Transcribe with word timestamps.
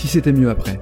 si 0.00 0.08
c'était 0.08 0.32
mieux 0.32 0.48
après. 0.48 0.80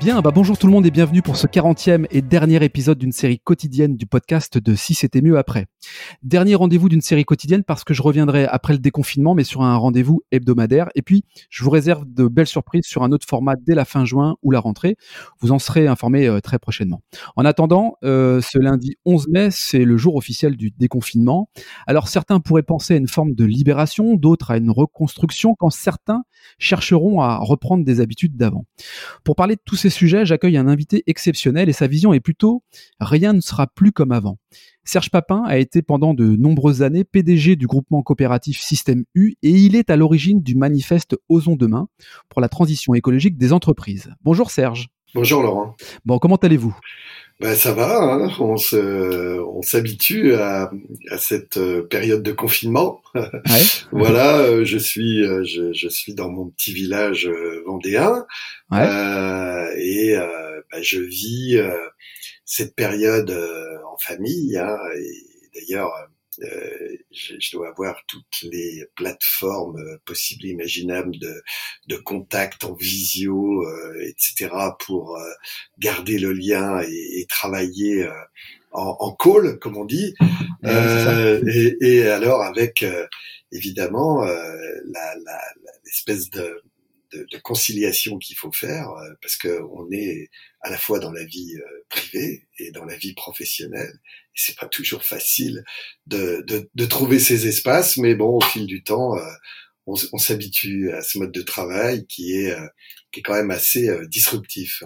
Bien, 0.00 0.20
bah 0.20 0.30
bonjour 0.34 0.58
tout 0.58 0.66
le 0.66 0.72
monde 0.72 0.84
et 0.84 0.90
bienvenue 0.90 1.22
pour 1.22 1.36
ce 1.38 1.46
40e 1.46 2.06
et 2.10 2.20
dernier 2.20 2.62
épisode 2.62 2.98
d'une 2.98 3.10
série 3.10 3.40
quotidienne 3.40 3.96
du 3.96 4.04
podcast 4.04 4.58
de 4.58 4.74
Si 4.74 4.92
c'était 4.92 5.22
mieux 5.22 5.38
après. 5.38 5.66
Dernier 6.22 6.54
rendez-vous 6.54 6.88
d'une 6.88 7.00
série 7.00 7.24
quotidienne 7.24 7.64
parce 7.64 7.84
que 7.84 7.94
je 7.94 8.02
reviendrai 8.02 8.46
après 8.46 8.72
le 8.72 8.78
déconfinement 8.78 9.34
mais 9.34 9.44
sur 9.44 9.62
un 9.62 9.76
rendez-vous 9.76 10.22
hebdomadaire 10.30 10.88
et 10.94 11.02
puis 11.02 11.24
je 11.50 11.64
vous 11.64 11.70
réserve 11.70 12.04
de 12.06 12.26
belles 12.26 12.46
surprises 12.46 12.86
sur 12.86 13.02
un 13.02 13.12
autre 13.12 13.26
format 13.26 13.54
dès 13.56 13.74
la 13.74 13.84
fin 13.84 14.04
juin 14.04 14.36
ou 14.42 14.50
la 14.50 14.60
rentrée. 14.60 14.96
Vous 15.40 15.52
en 15.52 15.58
serez 15.58 15.86
informés 15.86 16.26
euh, 16.26 16.40
très 16.40 16.58
prochainement. 16.58 17.02
En 17.36 17.44
attendant, 17.44 17.94
euh, 18.04 18.40
ce 18.40 18.58
lundi 18.58 18.96
11 19.04 19.28
mai, 19.28 19.48
c'est 19.50 19.84
le 19.84 19.96
jour 19.96 20.16
officiel 20.16 20.56
du 20.56 20.70
déconfinement. 20.70 21.48
Alors 21.86 22.08
certains 22.08 22.40
pourraient 22.40 22.62
penser 22.62 22.94
à 22.94 22.96
une 22.96 23.08
forme 23.08 23.34
de 23.34 23.44
libération, 23.44 24.14
d'autres 24.14 24.50
à 24.50 24.56
une 24.56 24.70
reconstruction 24.70 25.54
quand 25.58 25.70
certains 25.70 26.22
chercheront 26.58 27.20
à 27.20 27.38
reprendre 27.38 27.84
des 27.84 28.00
habitudes 28.00 28.36
d'avant. 28.36 28.64
Pour 29.24 29.36
parler 29.36 29.56
de 29.56 29.62
tous 29.64 29.76
ces 29.76 29.90
sujets, 29.90 30.26
j'accueille 30.26 30.56
un 30.56 30.68
invité 30.68 31.02
exceptionnel 31.06 31.68
et 31.68 31.72
sa 31.72 31.86
vision 31.86 32.12
est 32.12 32.20
plutôt 32.20 32.62
rien 33.00 33.32
ne 33.32 33.40
sera 33.40 33.66
plus 33.66 33.92
comme 33.92 34.12
avant. 34.12 34.38
Serge 34.88 35.10
Papin 35.10 35.42
a 35.46 35.58
été 35.58 35.82
pendant 35.82 36.14
de 36.14 36.24
nombreuses 36.24 36.80
années 36.80 37.04
PDG 37.04 37.56
du 37.56 37.66
groupement 37.66 38.02
coopératif 38.02 38.58
Système 38.58 39.04
U 39.14 39.34
et 39.42 39.50
il 39.50 39.76
est 39.76 39.90
à 39.90 39.96
l'origine 39.96 40.42
du 40.42 40.54
manifeste 40.54 41.14
Osons 41.28 41.56
demain 41.56 41.88
pour 42.30 42.40
la 42.40 42.48
transition 42.48 42.94
écologique 42.94 43.36
des 43.36 43.52
entreprises. 43.52 44.14
Bonjour 44.22 44.50
Serge. 44.50 44.88
Bonjour 45.14 45.42
Laurent. 45.42 45.76
Bon, 46.06 46.18
comment 46.18 46.36
allez-vous? 46.36 46.74
Ben, 47.38 47.54
ça 47.54 47.74
va, 47.74 48.02
hein 48.02 48.30
on 48.40 48.56
se, 48.56 49.38
on 49.40 49.60
s'habitue 49.60 50.32
à, 50.32 50.70
à, 51.10 51.18
cette 51.18 51.58
euh, 51.58 51.82
période 51.82 52.22
de 52.22 52.32
confinement. 52.32 53.02
Ouais. 53.14 53.30
voilà, 53.92 54.38
euh, 54.38 54.64
je 54.64 54.78
suis, 54.78 55.22
euh, 55.22 55.44
je, 55.44 55.72
je, 55.74 55.88
suis 55.88 56.14
dans 56.14 56.30
mon 56.30 56.48
petit 56.48 56.72
village 56.72 57.30
vendéen 57.66 58.24
ouais. 58.72 58.80
euh, 58.80 59.66
et 59.76 60.16
euh, 60.16 60.60
ben, 60.72 60.82
je 60.82 61.00
vis 61.00 61.60
cette 62.48 62.74
période 62.74 63.30
en 63.30 63.98
famille. 63.98 64.56
Hein, 64.56 64.76
et 64.96 65.50
d'ailleurs, 65.54 65.92
euh, 66.42 66.96
je, 67.10 67.34
je, 67.38 67.56
dois 67.56 67.68
avoir 67.68 68.00
toutes 68.06 68.42
les 68.42 68.84
plateformes 68.94 69.78
euh, 69.78 69.98
possibles 70.04 70.46
et 70.46 70.50
imaginables 70.50 71.18
de, 71.18 71.42
de 71.88 71.96
contact 71.96 72.64
en 72.64 72.74
visio, 72.74 73.64
euh, 73.64 74.00
etc., 74.02 74.50
pour 74.78 75.16
euh, 75.16 75.30
garder 75.78 76.18
le 76.18 76.32
lien 76.32 76.80
et, 76.82 77.20
et 77.20 77.26
travailler 77.26 78.04
euh, 78.04 78.12
en, 78.72 78.96
en, 79.00 79.12
call, 79.14 79.58
comme 79.58 79.76
on 79.76 79.84
dit. 79.84 80.14
Et, 80.64 81.76
et, 81.80 82.06
alors 82.06 82.42
avec 82.42 82.84
évidemment 83.52 84.24
l'espèce 85.84 86.30
la, 86.34 86.42
de 86.42 86.62
de, 87.12 87.26
de, 87.30 87.38
conciliation 87.38 88.18
qu'il 88.18 88.36
faut 88.36 88.52
faire 88.52 88.90
euh, 88.90 89.10
parce 89.22 89.36
que 89.36 89.62
on 89.72 89.90
est 89.92 90.30
à 90.60 90.70
la 90.70 90.78
fois 90.78 90.98
dans 90.98 91.12
la 91.12 91.24
vie 91.24 91.54
euh, 91.56 91.84
privée 91.88 92.46
et 92.58 92.70
dans 92.70 92.84
la 92.84 92.96
vie 92.96 93.14
professionnelle. 93.14 93.92
Et 94.34 94.36
c'est 94.36 94.58
pas 94.58 94.66
toujours 94.66 95.04
facile 95.04 95.64
de, 96.06 96.44
de, 96.46 96.70
de, 96.74 96.84
trouver 96.86 97.18
ces 97.18 97.46
espaces, 97.46 97.96
mais 97.96 98.14
bon, 98.14 98.36
au 98.36 98.40
fil 98.40 98.66
du 98.66 98.82
temps, 98.82 99.16
euh, 99.16 99.22
on, 99.86 99.94
on 100.12 100.18
s'habitue 100.18 100.92
à 100.92 101.02
ce 101.02 101.18
mode 101.18 101.32
de 101.32 101.42
travail 101.42 102.06
qui 102.06 102.32
est 102.34 102.54
qui 103.10 103.20
est 103.20 103.22
quand 103.22 103.34
même 103.34 103.50
assez 103.50 103.88
disruptif. 104.08 104.82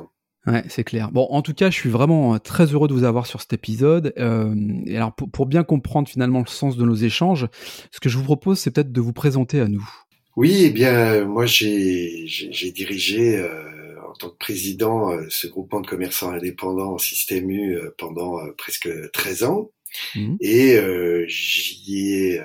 Ouais, 0.46 0.64
c'est 0.68 0.82
clair. 0.82 1.12
Bon, 1.12 1.28
en 1.30 1.40
tout 1.40 1.54
cas, 1.54 1.70
je 1.70 1.76
suis 1.76 1.90
vraiment 1.90 2.38
très 2.40 2.66
heureux 2.66 2.88
de 2.88 2.94
vous 2.94 3.04
avoir 3.04 3.26
sur 3.26 3.40
cet 3.40 3.52
épisode. 3.52 4.12
Euh, 4.18 4.54
et 4.86 4.96
alors, 4.96 5.14
pour, 5.14 5.30
pour, 5.30 5.46
bien 5.46 5.62
comprendre 5.62 6.08
finalement 6.08 6.40
le 6.40 6.46
sens 6.46 6.76
de 6.76 6.84
nos 6.84 6.96
échanges, 6.96 7.46
ce 7.92 8.00
que 8.00 8.08
je 8.08 8.18
vous 8.18 8.24
propose, 8.24 8.58
c'est 8.58 8.72
peut-être 8.72 8.90
de 8.90 9.00
vous 9.00 9.12
présenter 9.12 9.60
à 9.60 9.68
nous. 9.68 9.88
Oui, 10.36 10.64
eh 10.64 10.70
bien, 10.70 11.24
moi 11.26 11.44
j'ai 11.46 12.26
dirigé 12.74 13.36
euh, 13.36 14.00
en 14.08 14.14
tant 14.14 14.30
que 14.30 14.36
président 14.36 15.10
euh, 15.10 15.26
ce 15.28 15.46
groupement 15.46 15.80
de 15.80 15.86
commerçants 15.86 16.32
indépendants 16.32 16.96
Système 16.98 17.50
U 17.50 17.76
euh, 17.76 17.94
pendant 17.98 18.38
euh, 18.38 18.52
presque 18.56 18.88
13 19.12 19.44
ans. 19.44 19.70
Mmh. 20.14 20.36
Et 20.40 20.76
euh, 20.76 21.26
j'y 21.28 22.14
ai 22.14 22.38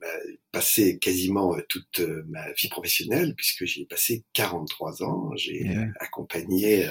bah, 0.00 0.08
passé 0.50 0.98
quasiment 0.98 1.56
toute 1.68 2.00
ma 2.28 2.50
vie 2.54 2.68
professionnelle 2.68 3.34
puisque 3.36 3.66
j'y 3.66 3.82
ai 3.82 3.86
passé 3.86 4.24
43 4.32 5.04
ans. 5.04 5.30
J'ai 5.36 5.62
ouais. 5.62 5.88
accompagné 6.00 6.88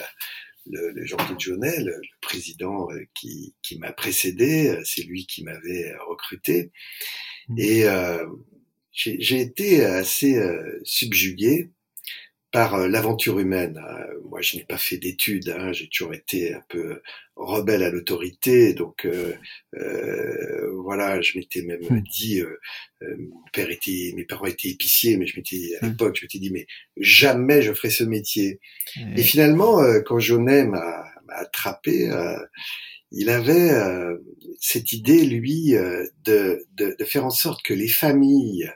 le, 0.65 0.91
le 0.91 1.05
Jean-Claude 1.05 1.41
Jaunet, 1.41 1.79
le, 1.79 1.91
le, 1.91 2.01
président 2.21 2.87
qui, 3.13 3.53
qui 3.61 3.79
m'a 3.79 3.91
précédé. 3.91 4.79
C'est 4.85 5.03
lui 5.03 5.25
qui 5.25 5.43
m'avait 5.43 5.93
recruté. 6.07 6.71
Mmh. 7.49 7.59
Et 7.59 7.85
j'ai 8.91 9.41
été 9.41 9.83
assez 9.85 10.37
euh, 10.37 10.79
subjugué 10.83 11.69
par 12.51 12.75
euh, 12.75 12.87
l'aventure 12.87 13.39
humaine. 13.39 13.77
Euh, 13.77 14.19
moi, 14.29 14.41
je 14.41 14.57
n'ai 14.57 14.63
pas 14.63 14.77
fait 14.77 14.97
d'études, 14.97 15.49
hein, 15.49 15.71
j'ai 15.71 15.87
toujours 15.87 16.13
été 16.13 16.53
un 16.53 16.63
peu 16.67 17.01
rebelle 17.35 17.83
à 17.83 17.89
l'autorité, 17.89 18.73
donc 18.73 19.05
euh, 19.05 19.33
euh, 19.75 20.71
voilà, 20.83 21.21
je 21.21 21.37
m'étais 21.37 21.61
même 21.63 21.81
mmh. 21.89 22.01
dit, 22.01 22.41
euh, 22.41 22.57
mon 23.17 23.41
père 23.53 23.69
était, 23.69 24.13
mes 24.15 24.25
parents 24.25 24.45
étaient 24.45 24.69
épiciers, 24.69 25.17
mais 25.17 25.25
je 25.25 25.37
m'étais 25.37 25.75
à 25.81 25.85
mmh. 25.85 25.89
l'époque, 25.89 26.17
je 26.17 26.25
m'étais 26.25 26.39
dit, 26.39 26.51
mais 26.51 26.67
jamais 26.97 27.61
je 27.61 27.73
ferai 27.73 27.89
ce 27.89 28.03
métier. 28.03 28.59
Mmh. 28.97 29.17
Et 29.17 29.23
finalement, 29.23 29.81
quand 30.05 30.19
Jaunet 30.19 30.65
m'a 30.65 31.05
attrapé, 31.29 32.09
il 33.11 33.29
avait 33.29 33.71
cette 34.59 34.91
idée, 34.91 35.25
lui, 35.25 35.71
de, 35.71 36.65
de, 36.75 36.95
de, 36.97 37.05
faire 37.05 37.25
en 37.25 37.29
sorte 37.29 37.63
que 37.63 37.73
les 37.73 37.87
familles 37.87 38.69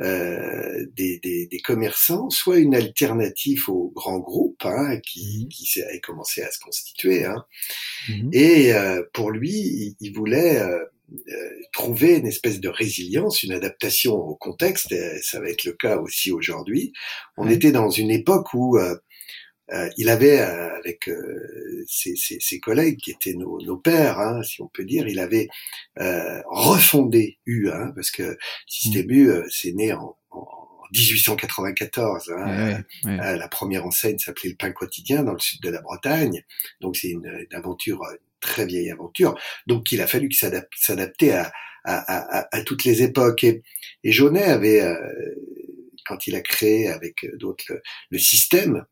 euh, 0.00 0.86
des, 0.94 1.18
des, 1.18 1.46
des, 1.46 1.60
commerçants, 1.60 2.30
soit 2.30 2.58
une 2.58 2.74
alternative 2.74 3.68
aux 3.68 3.90
grands 3.94 4.20
groupes 4.20 4.64
hein, 4.64 4.98
qui, 5.00 5.44
mmh. 5.44 5.48
qui 5.48 5.82
avaient 5.82 6.00
commencé 6.00 6.42
à 6.42 6.50
se 6.52 6.60
constituer. 6.60 7.24
Hein. 7.24 7.44
Mmh. 8.08 8.30
Et 8.32 8.72
euh, 8.74 9.02
pour 9.12 9.30
lui, 9.30 9.50
il, 9.50 9.96
il 10.00 10.14
voulait 10.14 10.60
euh, 10.60 10.78
euh, 11.10 11.50
trouver 11.72 12.16
une 12.16 12.26
espèce 12.26 12.60
de 12.60 12.68
résilience, 12.68 13.42
une 13.42 13.52
adaptation 13.52 14.14
au 14.14 14.36
contexte. 14.36 14.92
Et 14.92 15.20
ça 15.22 15.40
va 15.40 15.48
être 15.48 15.64
le 15.64 15.72
cas 15.72 15.96
aussi 15.98 16.30
aujourd'hui. 16.30 16.92
On 17.36 17.46
mmh. 17.46 17.50
était 17.50 17.72
dans 17.72 17.90
une 17.90 18.10
époque 18.10 18.54
où 18.54 18.78
euh, 19.70 19.78
euh, 19.78 19.90
il 19.96 20.08
avait, 20.08 20.40
euh, 20.40 20.76
avec 20.76 21.08
euh, 21.08 21.84
ses, 21.86 22.16
ses, 22.16 22.38
ses, 22.40 22.60
collègues 22.60 22.98
qui 22.98 23.10
étaient 23.10 23.34
nos, 23.34 23.60
nos 23.60 23.76
pères, 23.76 24.18
hein, 24.18 24.42
si 24.42 24.62
on 24.62 24.68
peut 24.68 24.84
dire, 24.84 25.06
il 25.08 25.18
avait 25.18 25.48
euh, 25.98 26.40
refondé 26.46 27.38
U, 27.46 27.70
hein, 27.70 27.92
parce 27.94 28.10
que 28.10 28.36
Système 28.66 29.10
U, 29.10 29.30
c'est 29.50 29.72
né 29.72 29.92
en, 29.92 30.16
en 30.30 30.46
1894. 30.92 32.30
Hein, 32.30 32.82
ouais, 33.04 33.10
ouais. 33.10 33.36
la 33.36 33.48
première 33.48 33.86
enseigne 33.86 34.18
s'appelait 34.18 34.50
le 34.50 34.56
Pain 34.56 34.72
quotidien 34.72 35.22
dans 35.22 35.32
le 35.32 35.38
sud 35.38 35.60
de 35.62 35.70
la 35.70 35.82
Bretagne, 35.82 36.44
donc 36.80 36.96
c'est 36.96 37.10
une, 37.10 37.26
une, 37.26 37.56
aventure, 37.56 38.00
une 38.10 38.18
très 38.40 38.66
vieille 38.66 38.90
aventure. 38.90 39.38
Donc 39.66 39.92
il 39.92 40.00
a 40.00 40.06
fallu 40.06 40.30
s'adapter 40.32 41.32
à, 41.32 41.52
à, 41.84 42.38
à, 42.38 42.56
à, 42.56 42.62
toutes 42.62 42.84
les 42.84 43.02
époques. 43.02 43.44
Et, 43.44 43.62
et 44.04 44.12
Jaunet 44.12 44.44
avait, 44.44 44.82
quand 46.06 46.26
il 46.26 46.34
a 46.36 46.40
créé 46.40 46.88
avec 46.88 47.26
d'autres 47.36 47.64
le, 47.68 47.82
le 48.10 48.18
système, 48.18 48.84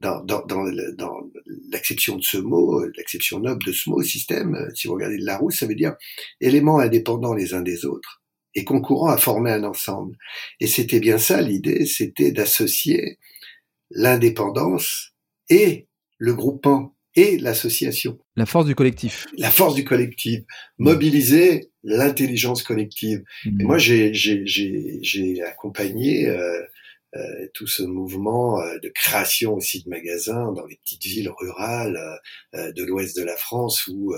dans, 0.00 0.22
dans, 0.24 0.44
dans, 0.46 0.64
dans 0.96 1.30
l'acception 1.70 2.16
de 2.16 2.22
ce 2.22 2.38
mot, 2.38 2.84
l'acception 2.96 3.40
noble 3.40 3.64
de 3.64 3.72
ce 3.72 3.90
mot, 3.90 4.02
système, 4.02 4.56
si 4.74 4.86
vous 4.86 4.94
regardez 4.94 5.18
de 5.18 5.24
Larousse, 5.24 5.58
ça 5.58 5.66
veut 5.66 5.74
dire 5.74 5.94
éléments 6.40 6.78
indépendants 6.78 7.34
les 7.34 7.54
uns 7.54 7.62
des 7.62 7.84
autres 7.84 8.22
et 8.54 8.64
concourant 8.64 9.08
à 9.08 9.18
former 9.18 9.52
un 9.52 9.64
ensemble. 9.64 10.16
Et 10.60 10.66
c'était 10.66 11.00
bien 11.00 11.18
ça 11.18 11.40
l'idée, 11.40 11.86
c'était 11.86 12.32
d'associer 12.32 13.18
l'indépendance 13.90 15.14
et 15.48 15.86
le 16.18 16.34
groupement 16.34 16.94
et 17.14 17.38
l'association. 17.38 18.18
La 18.36 18.46
force 18.46 18.66
du 18.66 18.74
collectif. 18.74 19.26
La 19.36 19.50
force 19.50 19.74
du 19.74 19.84
collectif. 19.84 20.42
Mobiliser 20.78 21.70
l'intelligence 21.82 22.62
collective. 22.62 23.22
Mmh. 23.44 23.60
Et 23.60 23.64
moi, 23.64 23.78
j'ai 23.78 25.42
accompagné 25.42 26.28
euh, 26.28 26.62
euh, 27.16 27.48
tout 27.54 27.66
ce 27.66 27.82
mouvement 27.82 28.62
de 28.82 28.88
création 28.90 29.54
aussi 29.54 29.82
de 29.82 29.88
magasins 29.88 30.52
dans 30.52 30.66
les 30.66 30.76
petites 30.76 31.04
villes 31.04 31.30
rurales 31.38 31.98
de 32.52 32.84
l'ouest 32.84 33.16
de 33.16 33.22
la 33.22 33.36
France 33.36 33.86
où 33.86 34.14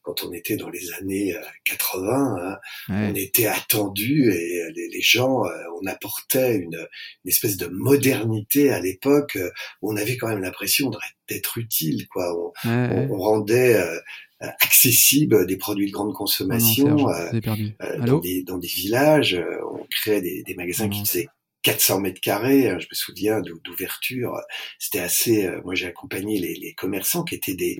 quand 0.00 0.24
on 0.24 0.32
était 0.32 0.56
dans 0.56 0.70
les 0.70 0.90
années 0.94 1.36
80, 1.64 2.36
hein, 2.40 2.58
on 2.88 3.14
était 3.14 3.46
attendu 3.46 4.32
et 4.32 4.72
les, 4.74 4.88
les 4.88 5.00
gens, 5.02 5.42
on 5.82 5.86
apportait 5.86 6.56
une, 6.56 6.76
une, 7.24 7.28
espèce 7.28 7.58
de 7.58 7.66
modernité 7.66 8.70
à 8.70 8.80
l'époque. 8.80 9.36
on 9.82 9.96
avait 9.96 10.16
quand 10.16 10.28
même 10.28 10.40
l'impression 10.40 10.90
d'être 11.28 11.58
utile, 11.58 12.08
quoi. 12.08 12.34
On, 12.64 13.10
on, 13.10 13.18
rendait 13.18 13.78
accessible 14.40 15.46
des 15.46 15.58
produits 15.58 15.88
de 15.88 15.92
grande 15.92 16.14
consommation 16.14 16.96
oh 16.98 17.12
dans, 17.98 18.18
des, 18.18 18.42
dans, 18.44 18.58
des, 18.58 18.68
villages. 18.68 19.38
on 19.70 19.86
créait 19.90 20.22
des, 20.22 20.42
des 20.42 20.54
magasins 20.54 20.88
qui 20.88 21.04
faisaient 21.04 21.28
400 21.62 22.00
mètres 22.00 22.20
carrés, 22.20 22.68
hein, 22.68 22.78
je 22.78 22.86
me 22.86 22.94
souviens 22.94 23.40
d'ouverture, 23.40 24.40
c'était 24.78 25.00
assez. 25.00 25.46
Euh, 25.46 25.60
moi, 25.64 25.74
j'ai 25.74 25.86
accompagné 25.86 26.38
les, 26.38 26.54
les, 26.54 26.72
commerçants 26.72 27.22
qui 27.22 27.34
étaient 27.34 27.54
des, 27.54 27.78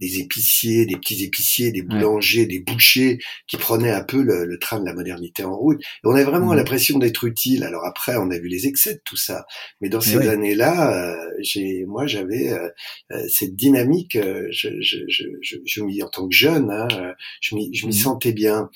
des 0.00 0.18
épiciers, 0.18 0.84
des 0.84 0.96
petits 0.96 1.24
épiciers, 1.24 1.72
des 1.72 1.82
boulangers, 1.82 2.44
des 2.46 2.60
bouchers, 2.60 3.18
qui 3.46 3.56
prenaient 3.56 3.90
un 3.90 4.04
peu 4.04 4.22
le, 4.22 4.44
le, 4.44 4.58
train 4.58 4.80
de 4.80 4.84
la 4.84 4.92
modernité 4.92 5.44
en 5.44 5.56
route. 5.56 5.80
Et 5.80 5.86
on 6.04 6.10
avait 6.10 6.24
vraiment 6.24 6.52
mmh. 6.52 6.56
l'impression 6.56 6.98
d'être 6.98 7.24
utile. 7.24 7.64
Alors 7.64 7.86
après, 7.86 8.16
on 8.16 8.30
a 8.30 8.38
vu 8.38 8.48
les 8.48 8.66
excès 8.66 8.94
de 8.94 9.02
tout 9.04 9.16
ça, 9.16 9.46
mais 9.80 9.88
dans 9.88 10.02
ces 10.02 10.28
années-là, 10.28 11.14
euh, 11.14 11.30
j'ai, 11.40 11.84
moi, 11.86 12.06
j'avais 12.06 12.52
euh, 12.52 13.28
cette 13.28 13.56
dynamique. 13.56 14.18
je, 14.50 14.68
je, 14.80 14.98
je, 15.08 15.24
je, 15.40 15.56
je 15.64 16.02
en 16.02 16.08
tant 16.08 16.28
que 16.28 16.34
jeune, 16.34 16.70
hein, 16.70 17.14
je 17.40 17.54
m'y, 17.54 17.74
je 17.74 17.86
m'y 17.86 17.94
mmh. 17.94 17.98
sentais 17.98 18.32
bien. 18.32 18.68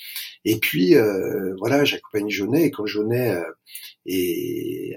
Et 0.45 0.57
puis, 0.59 0.95
voilà, 1.59 1.83
j'accompagnais 1.85 2.31
Jaunet, 2.31 2.63
et 2.65 2.71
quand 2.71 2.85
Jaunet 2.85 3.37
et 4.07 4.46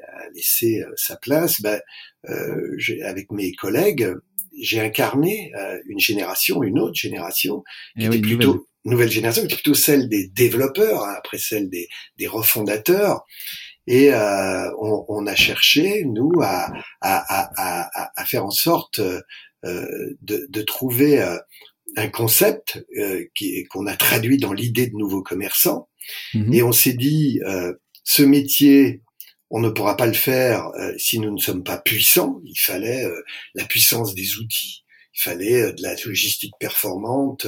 a 0.03 0.29
laissé 0.35 0.81
euh, 0.81 0.93
sa 0.97 1.17
place, 1.17 1.61
ben, 1.61 1.81
euh, 2.29 2.77
avec 3.05 3.31
mes 3.33 3.53
collègues, 3.53 4.15
j'ai 4.61 4.81
incarné 4.81 5.53
euh, 5.57 5.79
une 5.87 5.99
génération, 5.99 6.63
une 6.63 6.79
autre 6.79 6.95
génération, 6.95 7.63
qui 7.99 8.05
eh 8.05 8.07
était 8.07 8.19
plutôt 8.19 8.67
nouvelle. 8.85 9.11
génération, 9.11 9.43
qui 9.43 9.47
était 9.47 9.57
plutôt 9.57 9.75
celle 9.75 10.09
des 10.09 10.29
développeurs, 10.29 11.05
hein, 11.05 11.15
après 11.17 11.39
celle 11.39 11.69
des, 11.69 11.89
des 12.19 12.27
refondateurs. 12.27 13.25
Et 13.87 14.13
euh, 14.13 14.71
on, 14.81 15.05
on, 15.09 15.27
a 15.27 15.35
cherché, 15.35 16.05
nous, 16.05 16.33
à, 16.43 16.71
à, 17.01 17.25
à, 17.57 18.11
à 18.15 18.25
faire 18.25 18.45
en 18.45 18.51
sorte 18.51 19.01
euh, 19.01 19.21
de, 20.23 20.47
de, 20.49 20.63
trouver 20.63 21.21
un 21.97 22.09
concept 22.09 22.85
qu'on 23.71 23.87
a 23.87 23.97
traduit 23.97 24.39
dans 24.39 24.53
l'idée 24.53 24.87
de 24.87 24.97
nouveaux 24.97 25.23
commerçants. 25.23 25.89
Mm-hmm. 26.35 26.55
Et 26.55 26.63
on 26.63 26.73
s'est 26.73 26.93
dit, 26.93 27.41
ce 28.05 28.23
métier, 28.23 29.03
on 29.51 29.61
ne 29.61 29.69
pourra 29.69 29.97
pas 29.97 30.07
le 30.07 30.13
faire 30.13 30.69
euh, 30.79 30.93
si 30.97 31.19
nous 31.19 31.33
ne 31.33 31.41
sommes 31.41 31.65
pas 31.65 31.79
puissants. 31.79 32.41
Il 32.45 32.59
fallait 32.59 33.05
euh, 33.05 33.23
la 33.55 33.65
puissance 33.65 34.15
des 34.15 34.37
outils. 34.37 34.85
Il 35.13 35.23
fallait 35.23 35.63
euh, 35.63 35.73
de 35.73 35.83
la 35.83 35.97
logistique 36.07 36.55
performante, 36.61 37.47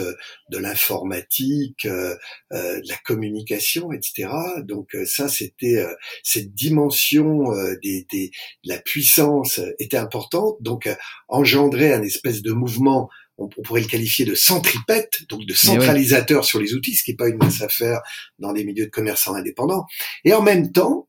de 0.51 0.59
l'informatique, 0.59 1.87
de 1.87 2.19
la 2.51 2.97
communication, 3.05 3.93
etc. 3.93 4.29
Donc 4.65 4.97
ça, 5.07 5.29
c'était 5.29 5.87
cette 6.25 6.53
dimension 6.55 7.45
des, 7.83 8.07
des, 8.11 8.31
de 8.65 8.69
la 8.69 8.81
puissance 8.81 9.61
était 9.79 9.97
importante. 9.97 10.57
Donc 10.61 10.89
engendrer 11.29 11.93
un 11.93 12.03
espèce 12.03 12.43
de 12.43 12.53
mouvement 12.53 13.09
on, 13.39 13.49
pourrait 13.49 13.81
le 13.81 13.87
qualifier 13.87 14.25
de 14.25 14.35
centripète, 14.35 15.27
donc 15.29 15.47
de 15.47 15.53
eh 15.53 15.57
centralisateur 15.57 16.45
sur 16.45 16.61
les 16.61 16.75
outils, 16.75 16.95
ce 16.95 17.03
qui 17.03 17.13
n'est 17.13 17.17
pas 17.17 17.29
une 17.29 17.39
mince 17.39 17.63
affaire 17.63 18.01
dans 18.39 18.53
les 18.53 18.65
milieux 18.65 18.87
de 18.87 18.91
commerçants 18.91 19.35
indépendants. 19.35 19.87
Et 20.25 20.35
en 20.35 20.43
même 20.43 20.71
temps, 20.71 21.09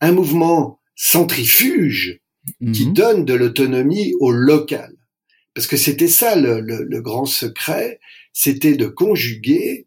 un 0.00 0.12
mouvement 0.12 0.80
centrifuge 0.94 2.20
qui 2.72 2.86
mhm. 2.86 2.92
donne 2.94 3.24
de 3.24 3.34
l'autonomie 3.34 4.14
au 4.20 4.30
local. 4.30 4.94
Parce 5.54 5.66
que 5.66 5.76
c'était 5.76 6.08
ça 6.08 6.36
le, 6.36 6.60
le 6.60 7.00
grand 7.00 7.26
secret, 7.26 8.00
c'était 8.32 8.76
de 8.76 8.86
conjuguer 8.86 9.86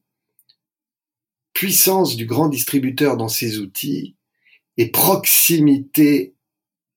puissance 1.54 2.16
du 2.16 2.26
grand 2.26 2.48
distributeur 2.48 3.18
dans 3.18 3.28
ses 3.28 3.60
outils 3.60 4.16
et 4.78 4.92
proximité 4.92 6.34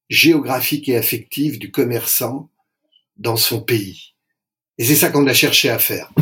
géographique 0.08 0.88
et 0.88 0.96
affective 0.96 1.58
du 1.58 1.70
commerçant 1.70 2.48
dans 3.16 3.36
son 3.36 3.60
pays. 3.60 4.14
Et 4.78 4.84
c'est 4.84 4.94
ça 4.94 5.10
qu'on 5.10 5.26
a 5.26 5.34
cherché 5.34 5.68
à 5.68 5.78
faire. 5.78 6.12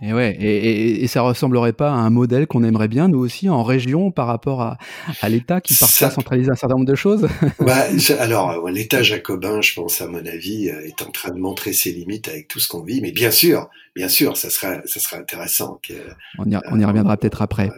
Et 0.00 0.12
ouais, 0.12 0.36
et, 0.40 1.02
et, 1.02 1.06
ça 1.08 1.22
ressemblerait 1.22 1.72
pas 1.72 1.90
à 1.90 1.94
un 1.94 2.10
modèle 2.10 2.46
qu'on 2.46 2.62
aimerait 2.62 2.86
bien 2.86 3.08
nous 3.08 3.18
aussi 3.18 3.48
en 3.48 3.64
région 3.64 4.12
par 4.12 4.28
rapport 4.28 4.62
à, 4.62 4.78
à 5.22 5.28
l'État 5.28 5.60
qui 5.60 5.74
parfois 5.74 6.10
centralise 6.10 6.48
un 6.48 6.54
certain 6.54 6.76
nombre 6.76 6.86
de 6.86 6.94
choses? 6.94 7.26
bah, 7.58 7.86
alors 8.20 8.68
l'État 8.68 9.02
jacobin, 9.02 9.60
je 9.60 9.74
pense 9.74 10.00
à 10.00 10.06
mon 10.06 10.24
avis, 10.24 10.70
euh, 10.70 10.86
est 10.86 11.02
en 11.02 11.10
train 11.10 11.30
de 11.30 11.40
montrer 11.40 11.72
ses 11.72 11.90
limites 11.90 12.28
avec 12.28 12.46
tout 12.46 12.60
ce 12.60 12.68
qu'on 12.68 12.82
vit. 12.82 13.00
Mais 13.00 13.10
bien 13.10 13.32
sûr, 13.32 13.68
bien 13.98 14.08
sûr, 14.08 14.36
ça 14.36 14.48
sera, 14.48 14.76
ça 14.84 15.00
sera 15.00 15.16
intéressant. 15.16 15.80
Que, 15.82 15.92
on, 16.38 16.48
y, 16.48 16.56
on 16.70 16.78
y 16.78 16.84
reviendra 16.84 17.16
peut-être 17.16 17.42
après. 17.42 17.68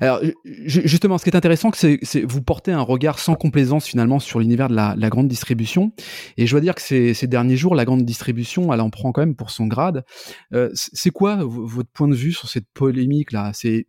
Alors 0.00 0.20
justement, 0.44 1.18
ce 1.18 1.24
qui 1.24 1.30
est 1.30 1.36
intéressant, 1.36 1.72
c'est 1.74 1.98
que 1.98 2.26
vous 2.26 2.42
portez 2.42 2.70
un 2.70 2.80
regard 2.80 3.18
sans 3.18 3.34
complaisance 3.34 3.84
finalement 3.84 4.20
sur 4.20 4.38
l'univers 4.38 4.68
de 4.68 4.76
la, 4.76 4.94
la, 4.96 5.10
grande 5.10 5.26
distribution. 5.26 5.90
Et 6.36 6.46
je 6.46 6.52
dois 6.52 6.60
dire 6.60 6.76
que 6.76 6.80
ces, 6.80 7.12
ces 7.12 7.26
derniers 7.26 7.56
jours, 7.56 7.74
la 7.74 7.84
grande 7.84 8.04
distribution, 8.04 8.72
elle 8.72 8.80
en 8.80 8.90
prend 8.90 9.10
quand 9.10 9.22
même 9.22 9.34
pour 9.34 9.50
son 9.50 9.66
grade. 9.66 10.04
Euh, 10.52 10.70
c'est 10.74 11.10
quoi 11.10 11.40
votre 11.42 11.90
point 11.90 12.06
de 12.06 12.14
vue 12.14 12.32
sur 12.32 12.48
cette 12.48 12.68
polémique 12.72 13.32
là? 13.32 13.50
C'est 13.52 13.84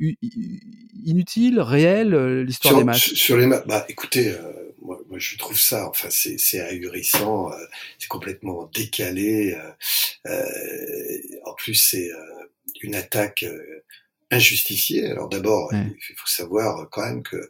inutile, 1.03 1.59
réel, 1.59 2.15
euh, 2.15 2.43
l'histoire 2.43 2.77
des 2.77 2.83
masques 2.83 3.15
Sur 3.15 3.37
les 3.37 3.45
masques, 3.45 3.67
bah 3.67 3.85
écoutez, 3.89 4.31
euh, 4.31 4.65
moi, 4.81 4.99
moi, 5.15 5.19
je 5.21 5.38
trouve 5.38 5.57
ça, 5.57 5.88
enfin 5.88 6.09
c'est 6.09 6.59
ahurissant, 6.59 7.50
euh, 7.50 7.65
c'est 8.00 8.09
complètement 8.09 8.69
décalé. 8.73 9.57
en 11.45 11.53
plus 11.53 11.75
c'est 11.75 12.09
une 12.81 12.95
attaque 12.95 13.45
injustifiée. 14.29 15.06
Alors 15.06 15.29
d'abord, 15.29 15.71
il 15.73 16.15
faut 16.17 16.27
savoir 16.27 16.89
quand 16.91 17.06
même 17.06 17.23
que 17.23 17.50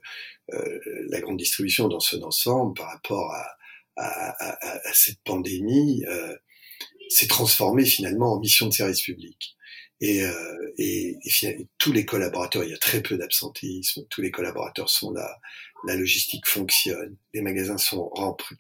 la 1.10 1.20
grande 1.22 1.38
distribution 1.38 1.88
dans 1.88 2.00
son 2.00 2.22
ensemble 2.22 2.76
par 2.76 2.92
rapport 2.92 3.32
à, 3.32 3.48
à, 3.96 4.52
à, 4.52 4.88
à 4.88 4.94
cette 4.94 5.22
pandémie 5.24 6.04
s'est 7.10 7.28
transformée 7.28 7.86
finalement 7.86 8.34
en 8.34 8.40
mission 8.40 8.68
de 8.68 8.74
service 8.74 9.02
public. 9.02 9.55
Et, 10.02 10.24
euh, 10.24 10.74
et, 10.78 11.18
et, 11.24 11.68
tous 11.78 11.94
les 11.94 12.06
collaborateurs, 12.06 12.64
il 12.64 12.72
y 12.72 12.74
a 12.74 12.78
très 12.78 13.02
peu 13.02 13.18
d'absentéisme, 13.18 14.06
tous 14.10 14.22
les 14.22 14.32
collaborateurs 14.32 14.90
sont 14.90 15.12
là, 15.12 15.40
la 15.86 15.96
logistique 15.96 16.48
fonctionne, 16.48 17.16
les 17.34 17.42
magasins 17.42 17.78
sont 17.78 18.10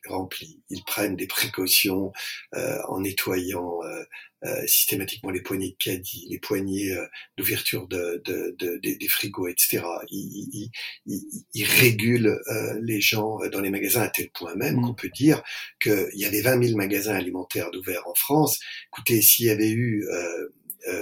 remplis, 0.07 0.61
ils 0.69 0.83
prennent 0.83 1.15
des 1.15 1.27
précautions 1.27 2.13
euh, 2.55 2.77
en 2.87 3.01
nettoyant 3.01 3.79
euh, 3.83 4.03
euh, 4.45 4.67
systématiquement 4.67 5.31
les 5.31 5.41
poignées 5.41 5.71
de 5.71 5.83
caddie, 5.83 6.27
les 6.29 6.37
poignées 6.37 6.91
euh, 6.91 7.05
d'ouverture 7.37 7.87
de, 7.87 8.21
de, 8.25 8.55
de, 8.59 8.77
des 8.77 9.07
frigos, 9.07 9.47
etc. 9.47 9.83
Ils, 10.11 10.69
ils, 11.07 11.21
ils 11.53 11.65
régulent 11.65 12.39
euh, 12.47 12.79
les 12.83 13.01
gens 13.01 13.39
dans 13.51 13.61
les 13.61 13.71
magasins 13.71 14.03
à 14.03 14.09
tel 14.09 14.29
point 14.29 14.55
même 14.55 14.77
mmh. 14.77 14.81
qu'on 14.83 14.93
peut 14.93 15.09
dire 15.09 15.41
qu'il 15.81 16.09
y 16.13 16.25
avait 16.25 16.41
20 16.41 16.63
000 16.63 16.77
magasins 16.77 17.15
alimentaires 17.15 17.71
d'ouverts 17.71 18.07
en 18.07 18.13
France. 18.13 18.59
Écoutez, 18.93 19.21
s'il 19.21 19.47
y 19.47 19.49
avait 19.49 19.71
eu 19.71 20.05
euh, 20.11 20.49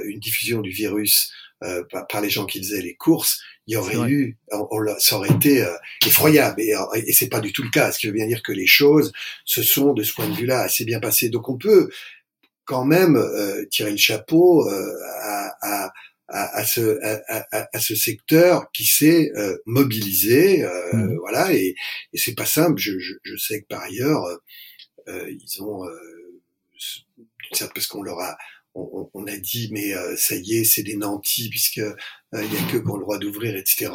une 0.06 0.20
diffusion 0.20 0.62
du 0.62 0.70
virus 0.70 1.32
euh, 1.64 1.84
par, 2.10 2.22
les 2.22 2.30
gens 2.30 2.46
qui 2.46 2.60
faisaient 2.60 2.82
les 2.82 2.96
courses, 2.96 3.42
il 3.68 3.76
y 3.76 3.78
aurait 3.78 4.10
eu, 4.10 4.38
on, 4.52 4.68
ça 5.00 5.16
aurait 5.16 5.32
été 5.32 5.64
euh, 5.64 5.74
effroyable. 6.06 6.62
Et, 6.62 6.76
et 6.96 7.14
c'est 7.14 7.30
pas 7.30 7.40
du 7.40 7.54
tout 7.54 7.64
le 7.64 7.70
cas. 7.70 7.92
Ce 7.92 8.00
qui 8.00 8.08
veut 8.08 8.14
bien 8.14 8.28
dire 8.28 8.44
que 8.44 8.52
les 8.52 8.68
choses 8.68 9.14
se 9.46 9.64
sont, 9.64 9.94
de 9.94 10.04
ce 10.04 10.14
point 10.14 10.28
de 10.28 10.34
vue-là, 10.34 10.62
assez 10.62 10.84
bien 10.84 11.00
passées. 11.00 11.30
Donc 11.30 11.48
on 11.48 11.58
peut 11.58 11.90
quand 12.66 12.84
même 12.84 13.18
tirer 13.70 13.92
le 13.92 13.98
chapeau 13.98 14.68
à, 14.68 15.56
à, 15.62 15.94
à, 16.28 16.66
ce, 16.66 17.00
à, 17.52 17.80
ce 17.80 17.96
secteur 17.96 18.70
qui 18.72 18.86
s'est 18.86 19.32
mobilisé, 19.66 20.66
mmh. 20.94 21.18
voilà, 21.20 21.54
et, 21.54 21.76
et 22.14 22.18
c'est 22.18 22.36
pas 22.36 22.46
simple. 22.46 22.80
Je, 22.80 22.98
je, 23.00 23.14
je, 23.24 23.36
sais 23.36 23.62
que 23.62 23.68
par 23.68 23.84
ailleurs, 23.84 24.24
ils 25.08 25.62
ont, 25.62 25.86
parce 27.74 27.88
qu'on 27.88 28.02
leur 28.02 28.20
a, 28.20 28.38
on, 28.76 29.10
on, 29.14 29.28
a 29.28 29.38
dit 29.38 29.70
mais 29.72 29.94
euh, 29.94 30.16
ça 30.18 30.36
y 30.36 30.56
est, 30.56 30.64
c'est 30.64 30.84
des 30.84 30.96
nantis 30.96 31.50
puisque 31.50 31.82
il 32.42 32.54
y 32.54 32.58
a 32.58 32.72
que 32.72 32.78
qu'on 32.78 32.98
le 32.98 33.04
droit 33.04 33.18
d'ouvrir, 33.18 33.56
etc. 33.56 33.92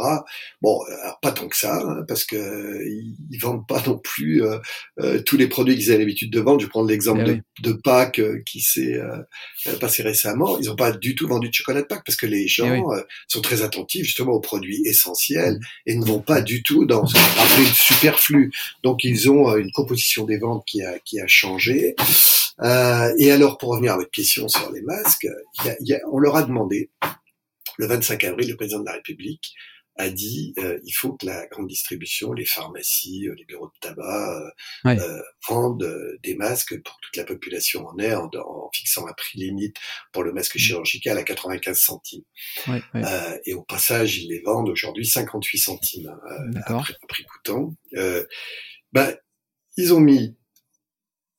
Bon, 0.62 0.80
alors 1.02 1.18
pas 1.21 1.33
tant 1.33 1.49
que 1.49 1.57
ça, 1.57 1.76
hein, 1.76 2.04
parce 2.07 2.25
que 2.25 2.85
ils, 2.87 3.38
vendent 3.40 3.66
pas 3.66 3.83
non 3.87 3.99
plus 3.99 4.42
euh, 4.42 5.21
tous 5.25 5.37
les 5.37 5.47
produits 5.47 5.76
qu'ils 5.76 5.90
avaient 5.90 6.00
l'habitude 6.00 6.33
de 6.33 6.40
vendre. 6.40 6.61
Je 6.61 6.66
vais 6.66 6.71
prendre 6.71 6.88
l'exemple 6.88 7.25
eh 7.26 7.62
de, 7.62 7.71
de, 7.71 7.73
Pâques 7.73 8.21
qui 8.45 8.61
s'est 8.61 9.00
passé 9.80 10.02
récemment. 10.02 10.59
Ils 10.59 10.66
n'ont 10.66 10.76
pas 10.76 10.92
du 10.92 11.14
tout 11.14 11.28
vendu 11.28 11.49
de 11.49 11.54
chocolat 11.54 11.83
de 11.83 11.87
Pâques 11.87 12.02
parce 12.04 12.16
que 12.16 12.26
les 12.26 12.42
eh 12.42 12.49
gens 12.49 12.85
sont 13.28 13.40
très 13.40 13.62
attentifs 13.62 14.04
justement 14.04 14.33
aux 14.33 14.40
produits 14.40 14.83
essentiels 14.85 15.54
mmh. 15.54 15.61
et 15.87 15.95
ne 15.97 16.04
vont 16.04 16.21
pas 16.21 16.40
du 16.40 16.62
tout 16.62 16.85
dans 16.85 17.07
ce 17.07 17.14
qu'on 17.14 17.64
superflu. 17.75 18.52
Donc 18.83 19.04
ils 19.04 19.30
ont 19.30 19.57
une 19.57 19.73
composition 19.73 20.25
des 20.25 20.38
ventes 20.38 20.64
qui 20.66 20.83
a 20.83 20.99
qui 21.00 21.21
a 21.21 21.26
changé. 21.26 21.95
Euh, 22.62 23.12
et 23.18 23.30
alors, 23.30 23.59
pour 23.59 23.71
revenir 23.71 23.92
à 23.92 23.97
votre 23.97 24.11
question 24.11 24.49
sur 24.49 24.71
les 24.73 24.83
masques, 24.83 25.28
y 25.64 25.68
a, 25.68 25.76
y 25.80 25.95
a, 25.95 26.00
on 26.11 26.18
leur 26.18 26.37
a 26.37 26.42
demandé, 26.42 26.90
le 27.78 27.87
25 27.87 28.23
avril, 28.25 28.50
le 28.50 28.56
président 28.56 28.80
de 28.80 28.87
la 28.87 28.92
République 28.92 29.54
a 29.97 30.11
dit 30.11 30.54
il 30.56 30.92
faut 30.92 31.14
que 31.14 31.26
la 31.26 31.47
grande 31.49 31.66
distribution, 31.66 32.32
les 32.32 32.44
pharmacies, 32.44 33.28
les 33.37 33.44
bureaux 33.44 33.66
de 33.66 33.78
tabac 33.80 34.54
vendent 35.49 36.18
des 36.23 36.37
masques 36.37 36.80
pour 36.82 36.97
toute 37.02 37.16
la 37.16 37.25
population 37.25 37.85
en 37.87 37.99
air 37.99 38.20
en, 38.20 38.30
en, 38.38 38.70
fixant 38.73 39.08
un 39.08 39.12
prix 39.12 39.40
limite 39.40 39.76
pour 40.12 40.23
le 40.23 40.32
masque 40.32 40.54
mmh. 40.54 40.61
chirurgical 40.61 41.18
à 41.18 41.25
95 41.25 41.78
centimes. 41.78 42.23
et 43.44 43.54
au 43.54 43.62
passage, 43.62 44.18
ils 44.18 44.28
les 44.28 44.40
vendent 44.40 44.68
aujourd'hui 44.68 45.06
58 45.06 45.58
centimes 45.58 46.16
à, 46.66 46.82
prix 47.08 47.25
coûtant. 47.25 47.75
ben, 48.92 49.16
ils 49.76 49.92
ont 49.92 50.00
mis 50.00 50.37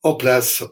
en 0.02 0.14
place 0.14 0.64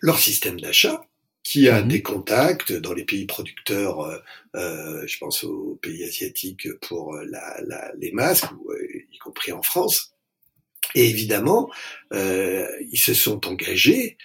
leur 0.00 0.18
système 0.18 0.60
d'achat 0.60 1.07
qui 1.42 1.68
a 1.68 1.82
mhm. 1.82 1.88
des 1.88 2.02
contacts 2.02 2.72
dans 2.72 2.92
les 2.92 3.04
pays 3.04 3.26
producteurs, 3.26 4.00
euh, 4.00 4.18
euh, 4.56 5.06
je 5.06 5.18
pense 5.18 5.44
aux 5.44 5.78
pays 5.80 6.04
asiatiques 6.04 6.68
pour 6.80 7.14
euh, 7.14 7.24
la, 7.30 7.60
la, 7.66 7.92
les 7.98 8.12
masques, 8.12 8.50
y 9.10 9.18
compris 9.18 9.52
en 9.52 9.62
France. 9.62 10.12
Et 10.94 11.08
évidemment, 11.08 11.68
ils 12.12 12.98
se 12.98 13.12
sont 13.12 13.46
engagés 13.46 14.16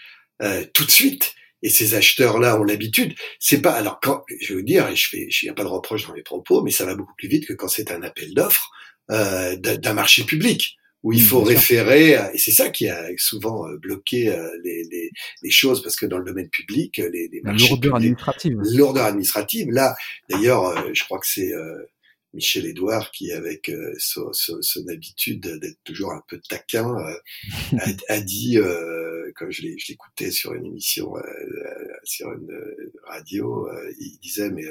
tout 0.74 0.86
de 0.86 0.92
suite. 0.92 1.36
Et 1.62 1.70
ces 1.70 1.94
acheteurs-là 1.96 2.60
ont 2.60 2.64
l'habitude. 2.64 3.16
C'est 3.40 3.62
pas 3.62 3.74
alors 3.74 4.00
quand 4.02 4.24
je 4.40 4.50
vais 4.50 4.60
vous 4.60 4.66
dire, 4.66 4.88
et 4.88 4.96
je 4.96 5.10
fais, 5.10 5.28
il 5.30 5.46
n'y 5.46 5.50
a 5.50 5.54
pas 5.54 5.64
de 5.64 5.70
reproche 5.70 6.08
dans 6.08 6.14
mes 6.14 6.24
propos, 6.24 6.62
mais 6.62 6.72
ça 6.72 6.86
va 6.86 6.96
beaucoup 6.96 7.16
plus 7.18 7.28
vite 7.28 7.48
que 7.48 7.54
quand 7.54 7.68
c'est 7.68 7.92
un 7.92 8.02
appel 8.02 8.34
d'offres 8.34 8.72
d'un 9.10 9.94
marché 9.94 10.24
public 10.24 10.78
où 11.04 11.12
il 11.12 11.22
faut 11.22 11.42
référer, 11.42 12.18
et 12.34 12.38
c'est 12.38 12.52
ça 12.52 12.70
qui 12.70 12.88
a 12.88 13.10
souvent 13.18 13.68
euh, 13.68 13.78
bloqué 13.78 14.30
euh, 14.30 14.50
les, 14.64 14.84
les, 14.90 15.12
les, 15.42 15.52
choses, 15.52 15.84
parce 15.84 15.98
que 15.98 16.06
dans 16.06 16.18
le 16.18 16.24
domaine 16.24 16.50
public, 16.50 16.98
les, 16.98 17.28
les 17.28 17.42
marchés 17.42 17.68
lourdeur 17.70 17.96
administrative. 17.96 18.58
Lourdeur 18.74 19.06
administrative. 19.06 19.70
Là, 19.70 19.96
d'ailleurs, 20.30 20.66
euh, 20.66 20.90
je 20.94 21.04
crois 21.04 21.20
que 21.20 21.28
c'est 21.28 21.52
Michel 22.34 22.66
Edouard 22.66 23.12
qui, 23.12 23.34
avec 23.34 23.70
son, 23.98 24.32
son, 24.32 24.88
habitude 24.88 25.42
d'être 25.60 25.78
toujours 25.84 26.14
un 26.14 26.24
peu 26.28 26.40
taquin, 26.50 26.96
a, 26.96 27.18
a, 28.10 28.22
dit, 28.22 28.58
quand 29.36 29.46
je 29.50 29.64
l'écoutais 29.64 30.32
sur 30.32 30.54
une 30.54 30.66
émission, 30.66 31.14
sur 32.04 32.32
une 32.32 32.52
radio, 33.08 33.68
il 34.00 34.18
disait, 34.22 34.50
mais 34.50 34.64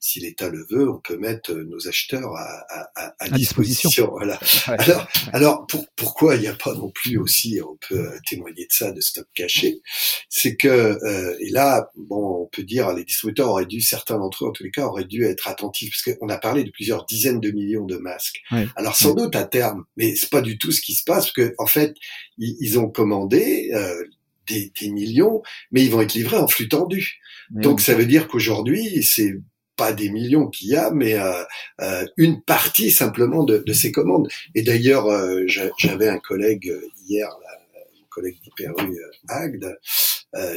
si 0.00 0.20
l'État 0.20 0.48
le 0.48 0.64
veut, 0.70 0.90
on 0.90 0.98
peut 0.98 1.16
mettre 1.16 1.52
nos 1.52 1.88
acheteurs 1.88 2.34
à, 2.34 2.66
à, 2.96 3.14
à 3.18 3.28
disposition. 3.30 4.10
Voilà. 4.12 4.38
Alors, 4.66 5.08
alors 5.32 5.66
pour, 5.66 5.86
pourquoi 5.96 6.36
il 6.36 6.42
n'y 6.42 6.46
a 6.46 6.54
pas 6.54 6.74
non 6.74 6.90
plus 6.90 7.18
aussi, 7.18 7.60
on 7.62 7.76
peut 7.88 8.10
témoigner 8.28 8.66
de 8.66 8.72
ça, 8.72 8.92
de 8.92 9.00
stock 9.00 9.26
caché, 9.34 9.80
c'est 10.28 10.56
que, 10.56 10.98
et 11.40 11.50
là, 11.50 11.90
bon, 11.96 12.42
on 12.42 12.46
peut 12.46 12.62
dire, 12.62 12.92
les 12.92 13.04
distributeurs 13.04 13.50
auraient 13.50 13.66
dû, 13.66 13.80
certains 13.80 14.18
d'entre 14.18 14.44
eux, 14.44 14.48
en 14.48 14.52
tous 14.52 14.64
les 14.64 14.70
cas, 14.70 14.86
auraient 14.86 15.04
dû 15.04 15.24
être 15.24 15.48
attentifs, 15.48 15.90
parce 15.92 16.16
qu'on 16.16 16.28
a 16.28 16.38
parlé 16.38 16.64
de 16.64 16.70
plusieurs 16.70 17.04
dizaines 17.06 17.40
de 17.40 17.50
millions 17.50 17.86
de 17.86 17.96
masques. 17.96 18.42
Alors 18.76 18.96
sans 18.96 19.14
doute 19.14 19.36
à 19.36 19.44
terme, 19.44 19.84
mais 19.96 20.14
c'est 20.16 20.30
pas 20.30 20.40
du 20.40 20.58
tout 20.58 20.72
ce 20.72 20.80
qui 20.80 20.94
se 20.94 21.04
passe, 21.04 21.26
parce 21.26 21.32
que 21.32 21.54
en 21.58 21.66
fait, 21.66 21.94
ils, 22.38 22.78
ont 22.78 22.88
commandé 22.88 23.70
euh, 23.74 24.04
des, 24.48 24.72
des, 24.80 24.90
millions, 24.90 25.42
mais 25.70 25.84
ils 25.84 25.90
vont 25.90 26.00
être 26.00 26.14
livrés 26.14 26.38
en 26.38 26.48
flux 26.48 26.68
tendu. 26.68 27.20
Donc 27.50 27.80
ça 27.80 27.94
veut 27.94 28.06
dire 28.06 28.28
qu'aujourd'hui, 28.28 29.02
c'est 29.02 29.34
pas 29.76 29.92
des 29.92 30.10
millions 30.10 30.48
qu'il 30.48 30.68
y 30.68 30.76
a, 30.76 30.90
mais 30.90 31.14
euh, 31.14 31.44
euh, 31.80 32.06
une 32.16 32.42
partie 32.42 32.90
simplement 32.90 33.44
de, 33.44 33.58
de, 33.58 33.72
ces 33.72 33.92
commandes. 33.92 34.28
Et 34.54 34.62
d'ailleurs, 34.62 35.06
euh, 35.06 35.44
j'avais 35.78 36.08
un 36.08 36.18
collègue 36.18 36.72
hier, 37.06 37.28
un 37.28 38.06
collègue 38.10 38.36
d'Hyperu 38.42 38.96
Agde, 39.28 39.78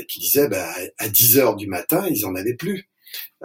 qui 0.08 0.20
disait 0.20 0.48
bah, 0.48 0.74
à 0.98 1.10
10 1.10 1.38
heures 1.38 1.56
du 1.56 1.68
matin, 1.68 2.08
ils 2.10 2.25
en 2.25 2.36
avaient 2.36 2.56
plus. 2.56 2.88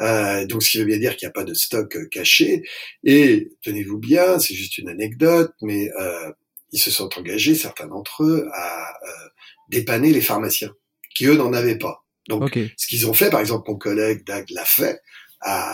Euh, 0.01 0.47
donc, 0.47 0.63
ce 0.63 0.71
qui 0.71 0.79
veut 0.79 0.85
bien 0.85 0.99
dire 0.99 1.17
qu'il 1.17 1.27
n'y 1.27 1.31
a 1.31 1.33
pas 1.33 1.45
de 1.45 1.55
stock 1.55 1.97
euh, 1.97 2.07
caché. 2.07 2.63
Et 3.05 3.53
tenez-vous 3.63 3.99
bien, 3.99 4.39
c'est 4.39 4.55
juste 4.55 4.79
une 4.79 4.89
anecdote, 4.89 5.53
mais 5.63 5.91
euh, 6.01 6.33
ils 6.73 6.81
se 6.81 6.91
sont 6.91 7.11
engagés, 7.19 7.55
certains 7.55 7.87
d'entre 7.87 8.25
eux, 8.25 8.49
à 8.53 8.91
euh, 8.91 9.29
dépanner 9.71 10.13
les 10.13 10.21
pharmaciens, 10.21 10.73
qui 11.15 11.27
eux 11.27 11.37
n'en 11.37 11.53
avaient 11.53 11.79
pas. 11.79 12.05
Donc, 12.29 12.57
ce 12.77 12.87
qu'ils 12.87 13.09
ont 13.09 13.15
fait, 13.15 13.31
par 13.31 13.41
exemple, 13.41 13.71
mon 13.71 13.77
collègue 13.77 14.25
Dag 14.27 14.49
l'a 14.51 14.65
fait 14.65 15.01
à, 15.41 15.73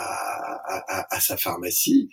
à, 0.87 1.15
à, 1.15 1.19
sa 1.19 1.37
pharmacie. 1.37 2.09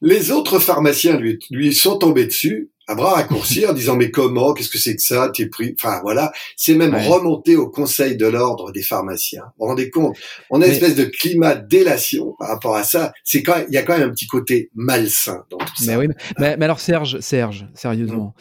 Les 0.00 0.30
autres 0.30 0.58
pharmaciens 0.58 1.16
lui, 1.16 1.38
lui 1.50 1.74
sont 1.74 1.98
tombés 1.98 2.26
dessus 2.26 2.71
à 2.88 2.94
bras 2.94 3.14
raccourcis 3.14 3.66
en 3.66 3.72
disant 3.74 3.96
mais 3.96 4.10
comment, 4.10 4.54
qu'est-ce 4.54 4.70
que 4.70 4.78
c'est 4.78 4.96
que 4.96 5.02
ça, 5.02 5.30
t'es 5.34 5.46
pris, 5.46 5.74
enfin 5.78 6.00
voilà, 6.02 6.32
c'est 6.56 6.74
même 6.74 6.94
remonté 6.94 7.56
au 7.56 7.68
Conseil 7.68 8.16
de 8.16 8.26
l'ordre 8.26 8.72
des 8.72 8.82
pharmaciens. 8.82 9.42
Vous 9.58 9.64
vous 9.64 9.66
rendez 9.66 9.90
compte? 9.90 10.16
On 10.50 10.62
a 10.62 10.66
une 10.66 10.72
espèce 10.72 10.96
de 10.96 11.04
climat 11.04 11.54
d'élation 11.54 12.34
par 12.38 12.48
rapport 12.48 12.76
à 12.76 12.84
ça. 12.84 13.12
C'est 13.24 13.42
quand 13.42 13.56
il 13.68 13.74
y 13.74 13.76
a 13.76 13.82
quand 13.82 13.98
même 13.98 14.08
un 14.08 14.12
petit 14.12 14.26
côté 14.26 14.70
malsain 14.74 15.44
dans 15.50 15.58
tout 15.58 15.76
ça. 15.76 15.84
Mais 15.86 15.96
oui, 15.96 16.06
mais, 16.38 16.56
mais 16.56 16.64
alors 16.64 16.80
Serge, 16.80 17.20
Serge, 17.20 17.66
sérieusement, 17.74 18.34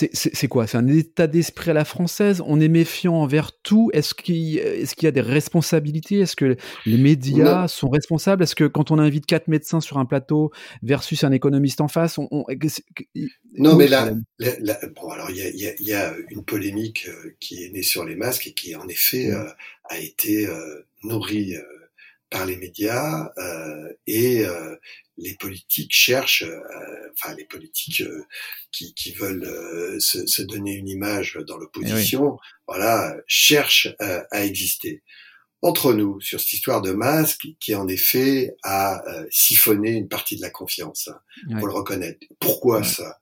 mmh. 0.00 0.06
c'est 0.12 0.48
quoi? 0.48 0.66
C'est 0.66 0.78
un 0.78 0.88
état 0.88 1.26
d'esprit 1.26 1.70
à 1.70 1.74
la 1.74 1.84
française? 1.84 2.42
On 2.46 2.60
est 2.60 2.68
méfiant 2.68 3.16
envers 3.16 3.52
tout? 3.62 3.90
Est-ce 3.92 4.14
qu'il 4.14 4.58
est 4.58 4.94
qu'il 4.94 5.06
y 5.06 5.08
a 5.08 5.12
des 5.12 5.20
responsabilités? 5.20 6.20
Est-ce 6.20 6.36
que 6.36 6.56
les 6.86 6.96
médias 6.96 7.68
sont 7.68 7.90
responsables? 7.90 8.42
Est-ce 8.42 8.54
que 8.54 8.64
quand 8.64 8.90
on 8.90 8.98
invite 8.98 9.26
quatre 9.26 9.48
médecins 9.48 9.80
sur 9.80 9.98
un 9.98 10.04
plateau 10.04 10.52
versus 10.82 11.24
un 11.24 11.32
économiste 11.32 11.80
en 11.80 11.88
face, 11.88 12.18
on, 12.18 12.28
on 12.30 12.44
non, 13.56 13.76
mais 13.76 13.86
là, 13.86 14.10
bon, 14.96 15.10
alors 15.10 15.30
il 15.30 15.36
y 15.36 15.42
a, 15.42 15.50
y, 15.50 15.66
a, 15.68 15.74
y 15.78 15.92
a, 15.92 16.14
une 16.30 16.44
polémique 16.44 17.06
euh, 17.08 17.36
qui 17.38 17.64
est 17.64 17.70
née 17.70 17.82
sur 17.82 18.04
les 18.04 18.16
masques 18.16 18.48
et 18.48 18.54
qui 18.54 18.74
en 18.74 18.88
effet 18.88 19.30
euh, 19.30 19.48
a 19.84 19.98
été 19.98 20.46
euh, 20.46 20.82
nourrie 21.04 21.56
par 22.30 22.46
les 22.46 22.56
médias 22.56 23.30
et 24.08 24.44
les 25.18 25.34
politiques 25.36 25.94
cherchent, 25.94 26.44
enfin 27.12 27.32
les 27.36 27.44
politiques 27.44 28.02
qui, 28.72 28.92
qui, 28.94 29.12
veulent 29.12 30.00
se, 30.00 30.26
se, 30.26 30.42
donner 30.42 30.72
une 30.72 30.88
image 30.88 31.38
dans 31.46 31.56
l'opposition, 31.56 32.36
eh 32.36 32.46
voilà, 32.66 33.14
cherchent 33.28 33.94
à 34.00 34.44
exister. 34.44 35.04
Entre 35.62 35.92
nous 35.92 36.20
sur 36.20 36.40
cette 36.40 36.54
histoire 36.54 36.82
de 36.82 36.90
masque 36.90 37.46
qui 37.60 37.76
en 37.76 37.86
effet 37.86 38.56
a 38.64 39.04
siphonné 39.30 39.90
une 39.90 40.08
partie 40.08 40.34
de 40.34 40.42
la 40.42 40.50
confiance, 40.50 41.08
hein, 41.08 41.58
pour 41.58 41.68
le 41.68 41.74
reconnaître. 41.74 42.26
Pourquoi 42.40 42.82
ça? 42.82 43.20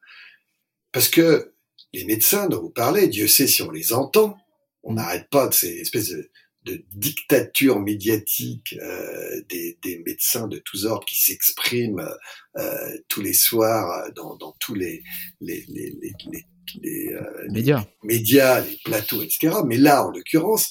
Parce 0.92 1.08
que 1.08 1.52
les 1.92 2.04
médecins 2.04 2.48
dont 2.48 2.60
vous 2.60 2.70
parlez, 2.70 3.08
Dieu 3.08 3.26
sait 3.26 3.46
si 3.46 3.62
on 3.62 3.70
les 3.70 3.92
entend, 3.92 4.36
on 4.82 4.94
n'arrête 4.94 5.28
pas 5.30 5.48
de 5.48 5.54
ces 5.54 5.78
espèces 5.78 6.10
de, 6.10 6.30
de 6.64 6.84
dictature 6.94 7.80
médiatique 7.80 8.76
euh, 8.80 9.42
des, 9.48 9.78
des, 9.82 9.98
médecins 10.06 10.48
de 10.48 10.58
tous 10.58 10.86
ordres 10.86 11.06
qui 11.06 11.20
s'expriment 11.20 12.08
euh, 12.56 12.98
tous 13.08 13.20
les 13.20 13.32
soirs 13.32 14.10
dans, 14.14 14.36
dans 14.36 14.52
tous 14.60 14.74
les, 14.74 15.02
les, 15.40 15.64
les, 15.68 15.92
les, 16.00 16.46
les 16.80 17.12
euh, 17.12 17.48
médias. 17.50 17.84
médias, 18.02 18.60
les 18.60 18.78
plateaux, 18.84 19.22
etc. 19.22 19.56
Mais 19.66 19.76
là, 19.76 20.06
en 20.06 20.10
l'occurrence, 20.10 20.70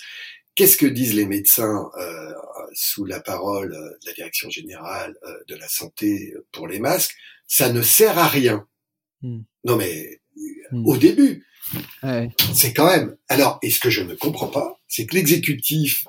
qu'est-ce 0.55 0.77
que 0.77 0.85
disent 0.85 1.13
les 1.13 1.25
médecins 1.25 1.89
euh, 1.97 2.33
sous 2.73 3.05
la 3.05 3.19
parole 3.19 3.71
de 3.71 4.07
la 4.07 4.13
direction 4.13 4.49
générale 4.49 5.15
de 5.47 5.55
la 5.55 5.67
santé 5.67 6.33
pour 6.51 6.67
les 6.67 6.79
masques? 6.79 7.15
Ça 7.47 7.71
ne 7.71 7.81
sert 7.81 8.17
à 8.17 8.27
rien. 8.27 8.65
Hmm. 9.21 9.41
Non 9.65 9.75
mais 9.75 10.21
hmm. 10.71 10.85
au 10.85 10.97
début, 10.97 11.45
c'est 12.53 12.73
quand 12.73 12.87
même. 12.87 13.15
Alors, 13.29 13.59
et 13.61 13.69
ce 13.69 13.79
que 13.79 13.89
je 13.89 14.01
ne 14.01 14.15
comprends 14.15 14.47
pas, 14.47 14.79
c'est 14.87 15.05
que 15.05 15.15
l'exécutif 15.15 16.05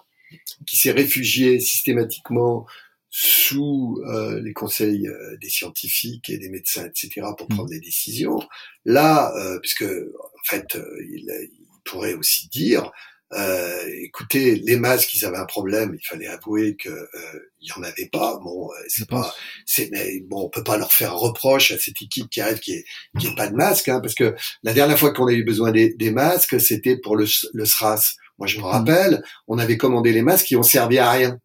qui 0.66 0.76
s'est 0.76 0.92
réfugié 0.92 1.60
systématiquement 1.60 2.66
sous 3.10 4.00
euh, 4.06 4.40
les 4.40 4.54
conseils 4.54 5.06
euh, 5.06 5.36
des 5.36 5.50
scientifiques 5.50 6.30
et 6.30 6.38
des 6.38 6.48
médecins, 6.48 6.86
etc., 6.86 7.26
pour 7.36 7.46
hmm. 7.50 7.54
prendre 7.54 7.68
des 7.68 7.80
décisions, 7.80 8.38
là, 8.86 9.32
euh, 9.36 9.58
puisque 9.60 9.82
en 9.82 10.44
fait, 10.44 10.78
il, 11.10 11.30
il, 11.42 11.62
pourrait 11.84 12.14
aussi 12.14 12.48
dire 12.48 12.92
euh, 13.34 13.86
écoutez, 14.02 14.56
les 14.56 14.76
masques, 14.76 15.14
ils 15.14 15.24
avaient 15.24 15.38
un 15.38 15.46
problème. 15.46 15.96
Il 15.98 16.06
fallait 16.06 16.26
avouer 16.26 16.76
que 16.76 16.90
euh, 16.90 17.50
il 17.60 17.68
y 17.68 17.72
en 17.72 17.82
avait 17.82 18.08
pas. 18.12 18.38
Bon, 18.42 18.68
euh, 18.68 18.84
c'est 18.88 19.08
pas, 19.08 19.34
c'est 19.64 19.88
mais 19.90 20.20
bon, 20.28 20.44
on 20.44 20.48
peut 20.50 20.64
pas 20.64 20.76
leur 20.76 20.92
faire 20.92 21.12
un 21.12 21.16
reproche 21.16 21.70
à 21.70 21.78
cette 21.78 22.00
équipe 22.02 22.28
qui 22.28 22.40
arrive 22.40 22.58
qui 22.58 22.72
est 22.72 22.84
qui 23.18 23.28
est 23.28 23.34
pas 23.34 23.48
de 23.48 23.54
masque, 23.54 23.88
hein, 23.88 24.00
parce 24.00 24.14
que 24.14 24.34
la 24.62 24.72
dernière 24.72 24.98
fois 24.98 25.12
qu'on 25.12 25.28
a 25.28 25.32
eu 25.32 25.44
besoin 25.44 25.72
des, 25.72 25.94
des 25.94 26.10
masques, 26.10 26.60
c'était 26.60 26.96
pour 26.96 27.16
le, 27.16 27.26
le 27.54 27.64
SRAS. 27.64 28.16
Moi, 28.38 28.46
je 28.46 28.58
me 28.58 28.62
mmh. 28.62 28.66
rappelle, 28.66 29.22
on 29.46 29.58
avait 29.58 29.76
commandé 29.76 30.12
les 30.12 30.22
masques 30.22 30.46
qui 30.46 30.56
ont 30.56 30.62
servi 30.62 30.98
à 30.98 31.10
rien. 31.10 31.38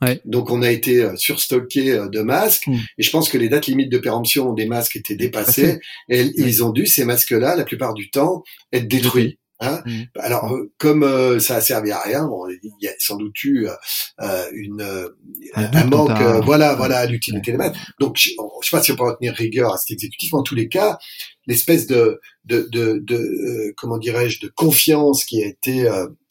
Ouais. 0.00 0.20
Donc 0.24 0.50
on 0.50 0.62
a 0.62 0.70
été 0.70 1.00
euh, 1.00 1.16
surstocké 1.16 1.96
de 2.10 2.20
masques 2.22 2.66
mmh. 2.66 2.74
et 2.98 3.02
je 3.02 3.10
pense 3.10 3.28
que 3.28 3.38
les 3.38 3.48
dates 3.48 3.68
limites 3.68 3.90
de 3.90 3.98
péremption 3.98 4.52
des 4.52 4.66
masques 4.66 4.96
étaient 4.96 5.14
dépassées 5.14 5.78
et 6.08 6.22
ils 6.36 6.64
ont 6.64 6.70
dû 6.70 6.86
ces 6.86 7.04
masques-là 7.04 7.54
la 7.54 7.64
plupart 7.64 7.94
du 7.94 8.10
temps 8.10 8.42
être 8.72 8.88
détruits. 8.88 9.38
Hein 9.62 9.80
mmh. 9.86 10.02
Alors, 10.18 10.52
euh, 10.52 10.72
comme 10.76 11.04
euh, 11.04 11.38
ça 11.38 11.56
a 11.56 11.60
servi 11.60 11.92
à 11.92 12.00
rien, 12.00 12.26
bon, 12.26 12.48
il 12.48 12.72
y 12.80 12.88
a 12.88 12.92
sans 12.98 13.16
doute 13.16 13.42
eu 13.44 13.68
euh, 14.20 14.44
une, 14.52 14.82
un, 15.54 15.84
manque, 15.84 16.20
voilà, 16.44 16.74
voilà, 16.74 16.98
à 16.98 17.06
l'utilité 17.06 17.52
des 17.52 17.58
maths. 17.58 17.76
Donc, 18.00 18.16
je, 18.18 18.30
ne 18.30 18.64
sais 18.64 18.70
pas 18.72 18.82
si 18.82 18.90
on 18.90 18.96
peut 18.96 19.04
retenir 19.04 19.34
rigueur 19.34 19.72
à 19.72 19.78
cet 19.78 19.92
exécutif, 19.92 20.32
mais 20.32 20.40
en 20.40 20.42
tous 20.42 20.56
les 20.56 20.68
cas, 20.68 20.98
l'espèce 21.46 21.86
de, 21.86 22.20
de, 22.44 22.68
de, 22.72 22.98
de 23.04 23.72
comment 23.76 23.98
dirais-je, 23.98 24.40
de 24.40 24.48
confiance 24.48 25.24
qui 25.24 25.42
a 25.44 25.46
été 25.46 25.88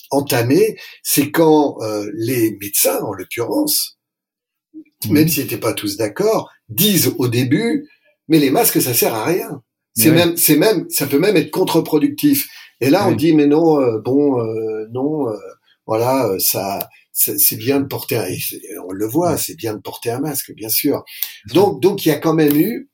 entamée, 0.09 0.77
c'est 1.01 1.31
quand 1.31 1.77
les 2.13 2.57
médecins, 2.59 2.99
en 3.01 3.13
l'occurrence, 3.13 3.97
mmh. 5.05 5.13
même 5.13 5.27
s'ils 5.29 5.43
n'étaient 5.43 5.57
pas 5.57 5.73
tous 5.73 5.95
d'accord, 5.95 6.51
disent 6.67 7.13
au 7.17 7.29
début, 7.29 7.89
mais 8.27 8.39
les 8.39 8.51
masques, 8.51 8.81
ça 8.81 8.93
sert 8.93 9.15
à 9.15 9.23
rien. 9.23 9.61
C'est 9.93 10.11
même, 10.11 10.37
c'est 10.37 10.55
même, 10.55 10.89
ça 10.89 11.05
peut 11.05 11.19
même 11.19 11.35
être 11.35 11.51
contre-productif. 11.51 12.47
Et 12.81 12.89
là, 12.89 13.07
on 13.07 13.13
dit, 13.13 13.33
mais 13.33 13.45
non, 13.47 13.79
euh, 13.79 13.99
bon, 13.99 14.41
euh, 14.41 14.87
non, 14.91 15.29
euh, 15.29 15.37
voilà, 15.85 16.27
ça, 16.39 16.89
c'est 17.11 17.57
bien 17.57 17.79
de 17.79 17.85
porter, 17.85 18.17
un, 18.17 18.25
on 18.87 18.91
le 18.91 19.05
voit, 19.05 19.37
c'est 19.37 19.55
bien 19.55 19.75
de 19.75 19.79
porter 19.79 20.09
un 20.09 20.19
masque, 20.19 20.51
bien 20.55 20.69
sûr. 20.69 21.03
Donc, 21.53 21.81
donc, 21.81 22.05
il 22.05 22.09
y 22.09 22.11
a 22.11 22.17
quand 22.17 22.33
même 22.33 22.55
eu, 22.55 22.89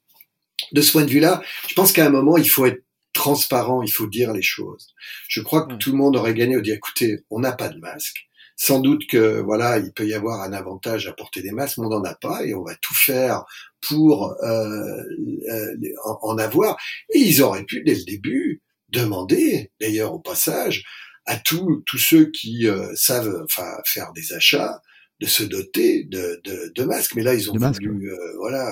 de 0.74 0.82
ce 0.82 0.91
point 0.91 1.06
de 1.06 1.10
vue-là, 1.10 1.41
je 1.70 1.74
pense 1.74 1.94
qu'à 1.94 2.06
un 2.06 2.10
moment, 2.10 2.38
il 2.38 2.50
faut 2.50 2.65
être 2.65 2.84
transparent, 3.13 3.82
il 3.82 3.91
faut 3.91 4.08
dire 4.08 4.34
les 4.34 4.41
choses. 4.41 4.94
Je 5.27 5.41
crois 5.41 5.65
que 5.65 5.75
tout 5.75 5.91
le 5.91 5.98
monde 5.98 6.15
aurait 6.15 6.34
gagné 6.34 6.58
au 6.58 6.62
dire, 6.62 6.75
écoutez, 6.75 7.20
on 7.29 7.39
n'a 7.39 7.51
pas 7.51 7.70
de 7.70 7.79
masque. 7.79 8.27
Sans 8.60 8.79
doute 8.79 9.06
que 9.08 9.39
voilà, 9.39 9.77
il 9.77 9.94
peut 9.94 10.08
y 10.08 10.15
avoir 10.15 10.41
un 10.41 10.51
avantage 10.51 11.08
à 11.08 11.13
porter 11.13 11.44
des 11.44 11.51
masques, 11.51 11.77
mais 11.77 11.86
on 11.86 11.89
n'en 11.89 12.03
a 12.03 12.15
pas 12.15 12.44
et 12.44 12.56
on 12.56 12.63
va 12.63 12.75
tout 12.75 12.96
faire 12.96 13.46
pour 13.88 14.34
euh, 14.44 15.03
euh 15.51 15.75
en, 16.03 16.38
avoir. 16.39 16.75
Et 17.13 17.20
ils 17.20 17.44
auraient 17.44 17.65
pu 17.65 17.84
dès 17.84 17.94
le 17.94 18.03
début 18.03 18.63
demander, 18.89 19.72
d'ailleurs 19.79 20.13
au 20.13 20.20
passage, 20.20 20.84
à 21.25 21.38
tous 21.38 21.84
tous 21.86 21.98
ceux 21.98 22.32
qui 22.32 22.67
euh, 22.67 22.96
savent 22.96 23.44
enfin 23.44 23.70
faire 23.86 24.13
des 24.13 24.34
achats 24.34 24.82
de 25.20 25.25
se 25.25 25.44
doter 25.44 26.03
de, 26.03 26.39
de, 26.44 26.72
de 26.75 26.84
masques. 26.84 27.15
Mais 27.15 27.24
là, 27.24 27.34
ils 27.34 27.50
ont 27.50 27.58
voulu, 27.58 28.12
euh, 28.12 28.38
voilà, 28.38 28.72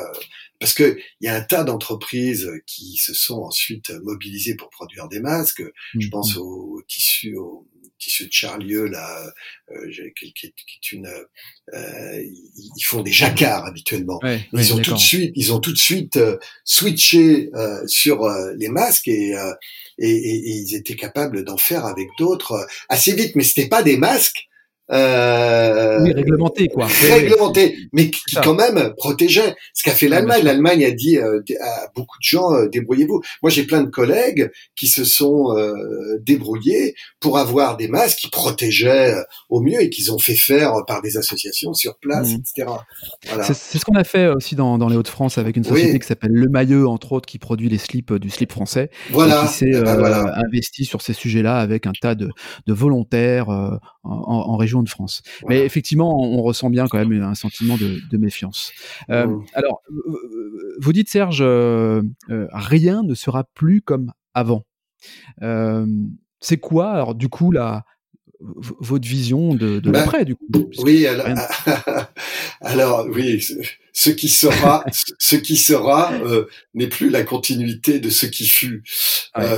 parce 0.59 0.73
que 0.73 0.97
il 1.19 1.25
y 1.25 1.27
a 1.27 1.35
un 1.35 1.41
tas 1.41 1.63
d'entreprises 1.63 2.51
qui 2.67 2.97
se 2.97 3.13
sont 3.13 3.41
ensuite 3.41 3.89
mobilisées 4.03 4.55
pour 4.55 4.69
produire 4.69 5.07
des 5.07 5.19
masques. 5.19 5.63
Je 5.97 6.07
mmh, 6.07 6.09
pense 6.11 6.35
mmh. 6.35 6.39
au, 6.39 6.81
tissu, 6.87 7.35
au, 7.35 7.67
tissu 7.99 8.27
de 8.27 8.31
Charlieu 8.31 8.85
là, 8.87 9.31
euh, 9.71 9.91
qui, 10.17 10.33
qui, 10.33 10.47
est 10.47 10.91
une, 10.91 11.07
euh, 11.73 12.23
ils 12.23 12.83
font 12.85 13.01
des 13.01 13.11
jacquards 13.11 13.65
habituellement. 13.65 14.19
ils 14.53 14.73
ont 14.73 14.81
tout 14.81 14.93
de 14.93 14.99
suite, 14.99 15.31
ils 15.35 15.53
ont 15.53 15.59
tout 15.59 15.73
de 15.73 15.77
suite 15.77 16.17
euh, 16.17 16.37
switché 16.63 17.49
euh, 17.55 17.85
sur 17.87 18.23
euh, 18.23 18.53
les 18.57 18.69
masques 18.69 19.07
et, 19.07 19.35
et, 19.97 20.09
et, 20.09 20.51
ils 20.51 20.75
étaient 20.75 20.95
capables 20.95 21.43
d'en 21.43 21.57
faire 21.57 21.85
avec 21.85 22.07
d'autres 22.19 22.67
assez 22.89 23.13
vite. 23.13 23.35
Mais 23.35 23.43
c'était 23.43 23.69
pas 23.69 23.83
des 23.83 23.97
masques 23.97 24.47
euh, 24.91 25.99
oui, 26.03 26.13
réglementé 26.13 26.67
quoi. 26.67 26.85
Réglementé, 26.85 27.75
mais 27.91 28.11
qui, 28.11 28.21
quand 28.43 28.53
même 28.53 28.93
protégeait. 28.97 29.55
Ce 29.73 29.83
qu'a 29.83 29.91
fait 29.91 30.07
l'Allemagne, 30.07 30.43
l'Allemagne 30.43 30.85
a 30.85 30.91
dit 30.91 31.17
euh, 31.17 31.41
à 31.61 31.87
beaucoup 31.95 32.17
de 32.19 32.23
gens 32.23 32.53
euh, 32.53 32.67
débrouillez-vous. 32.67 33.21
Moi, 33.41 33.49
j'ai 33.49 33.63
plein 33.63 33.81
de 33.81 33.89
collègues 33.89 34.51
qui 34.75 34.87
se 34.87 35.03
sont 35.03 35.57
euh, 35.57 35.73
débrouillés 36.21 36.93
pour 37.19 37.39
avoir 37.39 37.77
des 37.77 37.87
masques 37.87 38.19
qui 38.19 38.29
protégeaient 38.29 39.15
au 39.49 39.59
mieux 39.59 39.81
et 39.81 39.89
qu'ils 39.89 40.11
ont 40.11 40.19
fait 40.19 40.35
faire 40.35 40.73
par 40.85 41.01
des 41.01 41.17
associations 41.17 41.73
sur 41.73 41.97
place, 41.97 42.33
mmh. 42.33 42.35
etc. 42.35 42.71
Voilà. 43.27 43.43
C'est 43.43 43.79
ce 43.79 43.85
qu'on 43.85 43.95
a 43.95 44.03
fait 44.03 44.27
aussi 44.27 44.55
dans, 44.55 44.77
dans 44.77 44.89
les 44.89 44.97
Hauts-de-France 44.97 45.39
avec 45.39 45.57
une 45.57 45.63
société 45.63 45.97
qui 45.99 46.07
s'appelle 46.07 46.31
Le 46.31 46.47
Mailleux, 46.49 46.87
entre 46.87 47.13
autres, 47.13 47.25
qui 47.25 47.39
produit 47.39 47.69
les 47.69 47.79
slips 47.79 48.13
du 48.13 48.29
slip 48.29 48.51
français, 48.51 48.91
voilà. 49.09 49.41
qui 49.41 49.53
s'est 49.53 49.71
eh 49.71 49.81
ben, 49.81 50.31
investi 50.47 50.85
sur 50.85 51.01
ces 51.01 51.13
sujets-là 51.13 51.57
avec 51.57 51.87
un 51.87 51.93
tas 51.99 52.13
de, 52.13 52.29
de 52.67 52.73
volontaires 52.73 53.49
en, 53.49 53.79
en 54.03 54.57
région 54.57 54.74
de 54.83 54.89
France. 54.89 55.21
Mais 55.47 55.65
effectivement, 55.65 56.19
on, 56.19 56.41
ressent 56.41 56.69
bien 56.69 56.87
quand 56.87 56.97
même 56.97 57.21
un 57.21 57.35
sentiment 57.35 57.77
de, 57.77 58.17
méfiance. 58.17 58.71
Euh, 59.09 59.27
mmh. 59.27 59.45
Alors, 59.53 59.81
vous 60.79 60.93
dites 60.93 61.09
Serge, 61.09 61.39
euh, 61.41 62.01
euh, 62.29 62.47
rien 62.53 63.03
ne 63.03 63.13
sera 63.13 63.43
plus 63.43 63.81
comme 63.81 64.11
avant. 64.33 64.65
c'est 66.39 66.57
quoi 66.57 66.91
alors 66.91 67.15
du 67.15 67.29
coup 67.29 67.51
la 67.51 67.85
votre 68.39 69.07
vision 69.07 69.55
de, 69.55 69.79
de 69.79 69.91
ben, 69.91 69.99
l'après 69.99 70.25
du 70.25 70.35
coup? 70.35 70.45
Oui, 70.79 71.07
alors, 71.07 71.25
alors, 72.61 73.07
oui, 73.09 73.43
ce 73.93 74.09
qui 74.09 74.27
sera, 74.27 74.85
ce 75.19 75.35
qui 75.35 75.55
sera 75.55 76.13
n'est 76.73 76.89
plus 76.89 77.09
la 77.09 77.23
continuité 77.23 77.99
de 77.99 78.09
ce 78.09 78.25
qui 78.25 78.45
fut. 78.45 78.83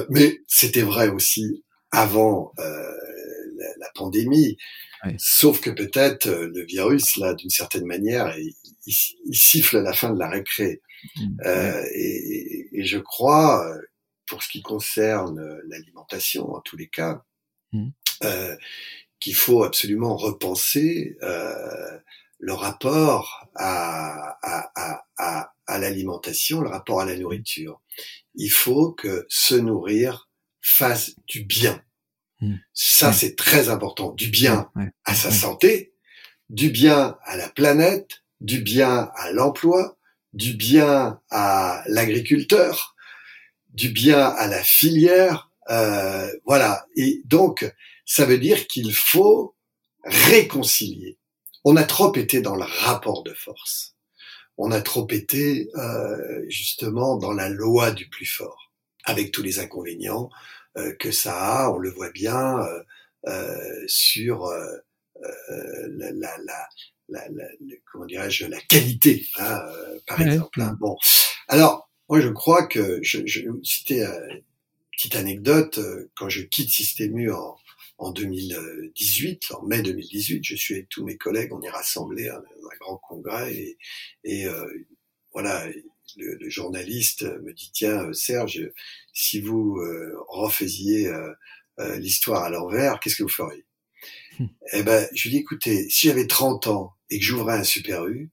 mais 0.09 0.41
c'était 0.47 0.83
vrai 0.83 1.09
aussi 1.09 1.63
avant 1.91 2.53
la, 2.57 3.88
pandémie. 3.95 4.57
Sauf 5.18 5.62
que 5.62 5.70
peut-être 5.70 6.27
euh, 6.27 6.51
le 6.54 6.66
virus, 6.66 7.18
là, 7.18 7.34
d'une 7.34 7.50
certaine 7.50 7.86
manière, 7.86 8.36
il, 8.38 8.54
siffle 9.32 9.77
à 9.77 9.82
la 9.82 9.94
fin 9.94 10.12
de 10.13 10.20
la 10.20 10.30
récré. 10.30 10.82
Mmh. 11.16 11.38
Euh, 11.46 11.84
et, 11.94 12.70
et, 12.72 12.86
je 12.86 12.98
crois, 12.98 13.68
euh, 13.68 13.82
pour 14.27 14.42
ce 14.44 14.50
qui 14.50 14.62
concerne 14.62 15.60
l'alimentation, 15.68 16.54
en 16.54 16.62
tous 16.62 16.77
les 16.77 16.88
cas, 16.88 17.22
mmh. 17.74 17.89
euh, 18.24 18.56
qu'il 19.20 19.36
faut 19.36 19.63
absolument 19.63 20.16
repenser 20.16 21.18
euh, 21.22 22.00
le 22.40 22.53
rapport 22.53 23.48
à, 23.55 24.38
à, 24.42 24.72
à, 24.75 25.05
à, 25.18 25.53
à 25.66 25.79
l'alimentation, 25.79 26.62
le 26.62 26.70
rapport 26.70 27.01
à 27.01 27.05
la 27.05 27.18
nourriture. 27.18 27.81
Il 28.36 28.51
faut 28.51 28.92
que 28.92 29.25
se 29.29 29.55
nourrir 29.55 30.29
fasse 30.62 31.16
du 31.27 31.44
bien. 31.44 31.81
Hmm. 32.41 32.55
Ça, 32.73 33.13
c'est 33.13 33.35
très 33.35 33.69
important. 33.69 34.11
Du 34.11 34.29
bien 34.29 34.69
à 35.05 35.15
sa 35.15 35.31
santé, 35.31 35.93
du 36.50 36.69
bien 36.69 37.17
à 37.23 37.35
la 37.35 37.50
planète, 37.50 38.23
du 38.41 38.61
bien 38.61 39.09
à 39.15 39.31
l'emploi, 39.31 39.97
du 40.33 40.53
bien 40.53 41.19
à 41.31 41.83
l'agriculteur, 41.87 42.95
du 43.73 43.89
bien 43.89 44.27
à 44.27 44.47
la 44.47 44.61
filière. 44.63 45.51
Euh, 45.69 46.31
voilà. 46.45 46.85
Et 46.95 47.21
donc, 47.25 47.69
ça 48.05 48.25
veut 48.25 48.37
dire 48.37 48.67
qu'il 48.67 48.93
faut 48.93 49.55
réconcilier. 50.03 51.17
On 51.63 51.75
a 51.75 51.83
trop 51.83 52.15
été 52.15 52.41
dans 52.41 52.55
le 52.55 52.63
rapport 52.63 53.23
de 53.23 53.33
force. 53.33 53.95
On 54.57 54.71
a 54.71 54.81
trop 54.81 55.07
été 55.09 55.69
euh, 55.75 56.45
justement 56.47 57.17
dans 57.17 57.33
la 57.33 57.50
loi 57.50 57.91
du 57.91 58.07
plus 58.09 58.25
fort, 58.25 58.71
avec 59.03 59.31
tous 59.31 59.43
les 59.43 59.59
inconvénients 59.59 60.29
que 61.00 61.11
ça 61.11 61.66
a, 61.66 61.72
on 61.72 61.77
le 61.77 61.90
voit 61.90 62.11
bien 62.11 62.59
euh, 62.59 62.83
euh, 63.27 63.83
sur 63.87 64.48
la, 65.90 66.11
la, 66.11 66.37
la, 67.09 67.27
la, 67.29 67.46
comment 67.92 68.05
dirais-je 68.05 68.46
la 68.46 68.59
qualité 68.61 69.25
hein, 69.40 69.59
par 70.05 70.22
exemple 70.22 70.61
hein. 70.61 70.77
bon 70.79 70.98
alors 71.48 71.90
moi 72.09 72.22
je 72.22 72.29
crois 72.29 72.68
que 72.68 73.00
je, 73.01 73.25
je 73.25 73.42
c'était 73.63 74.03
une 74.03 74.44
petite 74.92 75.16
anecdote 75.16 75.79
quand 76.16 76.29
je 76.29 76.44
quitte 76.44 76.70
Systému 76.70 77.31
en, 77.31 77.57
en 77.98 78.11
2018 78.11 79.51
en 79.53 79.66
mai 79.66 79.81
2018 79.81 80.44
je 80.44 80.55
suis 80.55 80.75
avec 80.75 80.90
tous 80.90 81.03
mes 81.03 81.18
collègues 81.18 81.53
on 81.53 81.61
est 81.61 81.70
rassemblés 81.70 82.29
à 82.29 82.37
un, 82.37 82.44
grand 82.79 82.98
congrès 82.98 83.53
et, 83.55 83.77
et 84.24 84.46
voilà 85.33 85.66
le, 86.15 86.50
journaliste 86.50 87.24
me 87.43 87.53
dit 87.53 87.72
tiens 87.74 88.11
Serge, 88.13 88.72
si 89.13 89.41
vous 89.41 89.77
euh, 89.77 90.15
refaisiez 90.29 91.07
euh, 91.07 91.33
euh, 91.79 91.98
l'histoire 91.98 92.43
à 92.43 92.50
l'envers, 92.50 93.00
qu'est-ce 93.00 93.15
que 93.15 93.24
vous 93.24 93.29
feriez? 93.29 93.65
Hmm. 94.39 94.48
Eh 94.74 94.83
ben, 94.83 95.07
je 95.13 95.24
lui 95.24 95.31
dis 95.31 95.37
écoutez, 95.37 95.89
si 95.89 96.07
j'avais 96.07 96.27
30 96.27 96.67
ans 96.67 96.93
et 97.09 97.20
que 97.20 97.25
j'ouvrais 97.25 97.57
un 97.57 97.63
Super 97.63 98.07
U, 98.07 98.31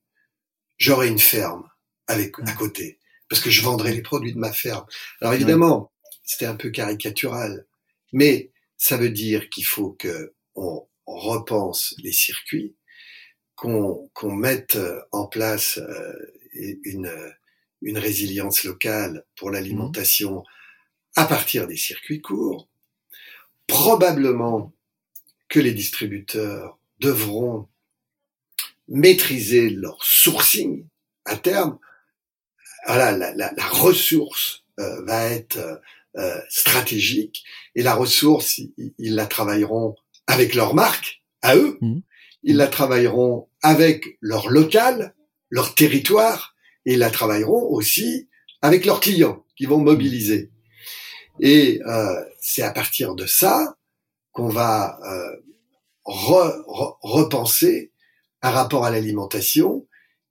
j'aurais 0.78 1.08
une 1.08 1.18
ferme 1.18 1.68
avec 2.06 2.38
à 2.46 2.52
côté 2.52 2.98
parce 3.28 3.40
que 3.40 3.50
je 3.50 3.62
vendrais 3.62 3.92
les 3.92 4.02
produits 4.02 4.34
de 4.34 4.38
ma 4.38 4.52
ferme. 4.52 4.84
Alors 5.20 5.34
évidemment, 5.34 5.92
c'était 6.24 6.46
un 6.46 6.56
peu 6.56 6.70
caricatural, 6.70 7.66
mais 8.12 8.52
ça 8.76 8.96
veut 8.96 9.10
dire 9.10 9.48
qu'il 9.48 9.64
faut 9.64 9.92
que 9.92 10.34
on, 10.54 10.86
repense 11.06 11.94
les 12.02 12.12
circuits, 12.12 12.76
qu'on 13.56 14.10
qu'on 14.14 14.34
mette 14.34 14.78
en 15.12 15.26
place 15.26 15.78
une 16.54 17.10
une 17.84 17.98
résilience 17.98 18.64
locale 18.64 19.24
pour 19.36 19.50
l'alimentation 19.50 20.42
à 21.16 21.26
partir 21.26 21.66
des 21.66 21.76
circuits 21.76 22.20
courts. 22.20 22.68
Probablement 23.66 24.72
que 25.48 25.60
les 25.60 25.72
distributeurs 25.72 26.78
devront 26.98 27.68
maîtriser 28.88 29.70
leur 29.70 30.02
sourcing 30.04 30.86
à 31.24 31.36
terme. 31.36 31.78
Voilà, 32.86 33.16
la, 33.16 33.34
la, 33.34 33.52
la 33.56 33.66
ressource 33.66 34.64
euh, 34.80 35.04
va 35.04 35.26
être 35.26 35.80
euh, 36.16 36.40
stratégique 36.48 37.44
et 37.74 37.82
la 37.82 37.94
ressource, 37.94 38.60
ils, 38.78 39.14
la 39.14 39.26
travailleront 39.26 39.96
avec 40.26 40.54
leur 40.54 40.74
marque, 40.74 41.22
à 41.42 41.56
eux. 41.56 41.78
Mmh. 41.80 42.00
Ils 42.44 42.56
la 42.56 42.66
travailleront 42.66 43.48
avec 43.62 44.18
leur 44.20 44.48
local, 44.48 45.14
leur 45.50 45.74
territoire, 45.74 46.53
et 46.86 46.96
la 46.96 47.10
travailleront 47.10 47.68
aussi 47.70 48.28
avec 48.62 48.84
leurs 48.84 49.00
clients 49.00 49.44
qui 49.56 49.66
vont 49.66 49.78
mobiliser. 49.78 50.50
Et 51.40 51.80
euh, 51.86 52.24
c'est 52.40 52.62
à 52.62 52.70
partir 52.70 53.14
de 53.14 53.26
ça 53.26 53.76
qu'on 54.32 54.48
va 54.48 54.98
euh, 55.04 55.36
repenser 56.04 57.92
un 58.42 58.50
rapport 58.50 58.84
à 58.84 58.90
l'alimentation 58.90 59.86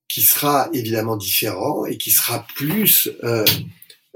qui 0.07 0.21
sera 0.21 0.69
évidemment 0.73 1.17
différent 1.17 1.85
et 1.85 1.97
qui 1.97 2.11
sera 2.11 2.45
plus 2.55 3.09
euh, 3.23 3.43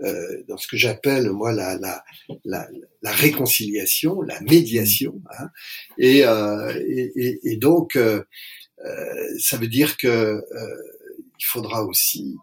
euh 0.04 0.44
dans 0.48 0.58
ce 0.58 0.68
que 0.68 0.78
j'appelle 0.78 1.32
moi 1.32 1.52
la, 1.52 1.76
la, 1.78 2.04
la, 2.46 3.12
réconciliation, 3.12 4.22
la 4.22 4.40
médiation. 4.42 5.22
Hein. 5.40 5.50
Et, 5.98 6.24
euh, 6.24 6.72
et, 6.88 7.40
et, 7.44 7.58
donc, 7.58 7.96
euh, 7.96 8.22
ça 9.40 9.58
veut 9.58 9.68
dire 9.68 9.98
que 9.98 10.44
il 11.40 11.46
faudra 11.46 11.84
aussi 11.84 12.36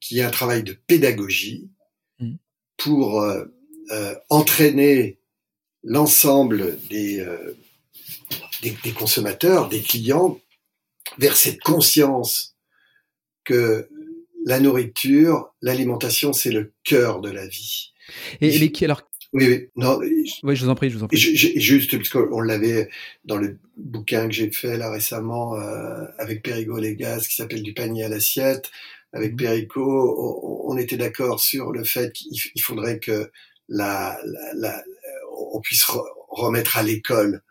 qu'il 0.00 0.16
y 0.16 0.20
ait 0.20 0.24
un 0.24 0.30
travail 0.30 0.62
de 0.62 0.72
pédagogie 0.72 1.70
mmh. 2.18 2.34
pour 2.76 3.20
euh, 3.20 3.44
euh, 3.90 4.14
entraîner 4.28 5.18
l'ensemble 5.82 6.78
des, 6.88 7.24
des, 8.62 8.76
des, 8.82 8.92
consommateurs, 8.92 9.68
des 9.68 9.82
clients, 9.82 10.40
vers 11.18 11.36
cette 11.36 11.60
conscience 11.60 12.56
que 13.44 13.88
la 14.44 14.60
nourriture, 14.60 15.54
l'alimentation, 15.62 16.32
c'est 16.32 16.50
le 16.50 16.72
cœur 16.84 17.20
de 17.20 17.30
la 17.30 17.46
vie. 17.46 17.92
Et, 18.40 18.56
et 18.56 18.84
alors 18.84 19.02
oui, 19.36 19.48
oui, 19.48 19.68
non. 19.76 19.98
Oui, 19.98 20.56
je 20.56 20.64
vous 20.64 20.70
en 20.70 20.74
prie, 20.74 20.88
je 20.88 20.96
vous 20.96 21.04
en 21.04 21.08
prie. 21.08 21.18
juste 21.18 21.94
parce 21.94 22.08
qu'on 22.08 22.40
l'avait 22.40 22.88
dans 23.26 23.36
le 23.36 23.58
bouquin 23.76 24.28
que 24.28 24.32
j'ai 24.32 24.50
fait 24.50 24.78
là 24.78 24.90
récemment 24.90 25.60
euh, 25.60 26.04
avec 26.18 26.42
Perigo 26.42 26.78
Légas 26.78 27.26
qui 27.28 27.36
s'appelle 27.36 27.62
Du 27.62 27.74
panier 27.74 28.04
à 28.04 28.08
l'assiette. 28.08 28.70
Avec 29.12 29.34
mmh. 29.34 29.36
Perico, 29.36 30.64
on, 30.66 30.76
était 30.78 30.96
d'accord 30.96 31.40
sur 31.40 31.70
le 31.70 31.84
fait 31.84 32.12
qu'il 32.12 32.62
faudrait 32.62 32.98
que 32.98 33.30
la, 33.68 34.18
la, 34.24 34.54
la 34.54 34.84
on 35.52 35.60
puisse 35.60 35.84
remettre 36.30 36.78
à 36.78 36.82
l'école 36.82 37.42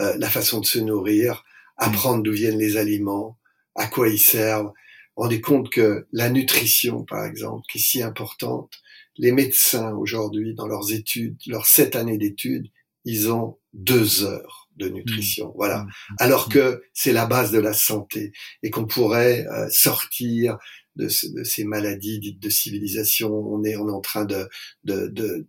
euh, 0.00 0.14
la 0.18 0.30
façon 0.30 0.60
de 0.60 0.66
se 0.66 0.78
nourrir, 0.78 1.44
apprendre 1.76 2.22
d'où 2.22 2.32
viennent 2.32 2.58
les 2.58 2.76
aliments, 2.76 3.36
à 3.74 3.88
quoi 3.88 4.08
ils 4.08 4.20
servent. 4.20 4.72
On 5.16 5.28
est 5.28 5.40
compte 5.40 5.70
que 5.70 6.06
la 6.12 6.30
nutrition, 6.30 7.04
par 7.04 7.24
exemple, 7.24 7.64
qui 7.70 7.78
est 7.78 7.82
si 7.82 8.02
importante, 8.02 8.80
les 9.16 9.32
médecins 9.32 9.92
aujourd'hui, 9.92 10.54
dans 10.54 10.66
leurs 10.66 10.92
études, 10.92 11.36
leurs 11.46 11.66
sept 11.66 11.96
années 11.96 12.18
d'études, 12.18 12.68
ils 13.04 13.30
ont 13.30 13.58
deux 13.72 14.24
heures 14.24 14.68
de 14.76 14.88
nutrition. 14.88 15.48
Mmh. 15.48 15.52
Voilà. 15.56 15.82
Mmh. 15.82 16.14
Alors 16.18 16.48
que 16.48 16.82
c'est 16.92 17.12
la 17.12 17.26
base 17.26 17.52
de 17.52 17.58
la 17.58 17.72
santé 17.72 18.32
et 18.62 18.70
qu'on 18.70 18.86
pourrait 18.86 19.46
euh, 19.48 19.68
sortir 19.70 20.58
de, 20.96 21.08
ces 21.08 21.64
maladies 21.64 22.20
dites 22.20 22.40
de 22.40 22.50
civilisation. 22.50 23.32
On 23.32 23.64
est, 23.64 23.76
on 23.76 23.88
est 23.88 23.92
en 23.92 24.00
train 24.00 24.24
de, 24.24 24.48
de, 24.84 25.08
de, 25.08 25.46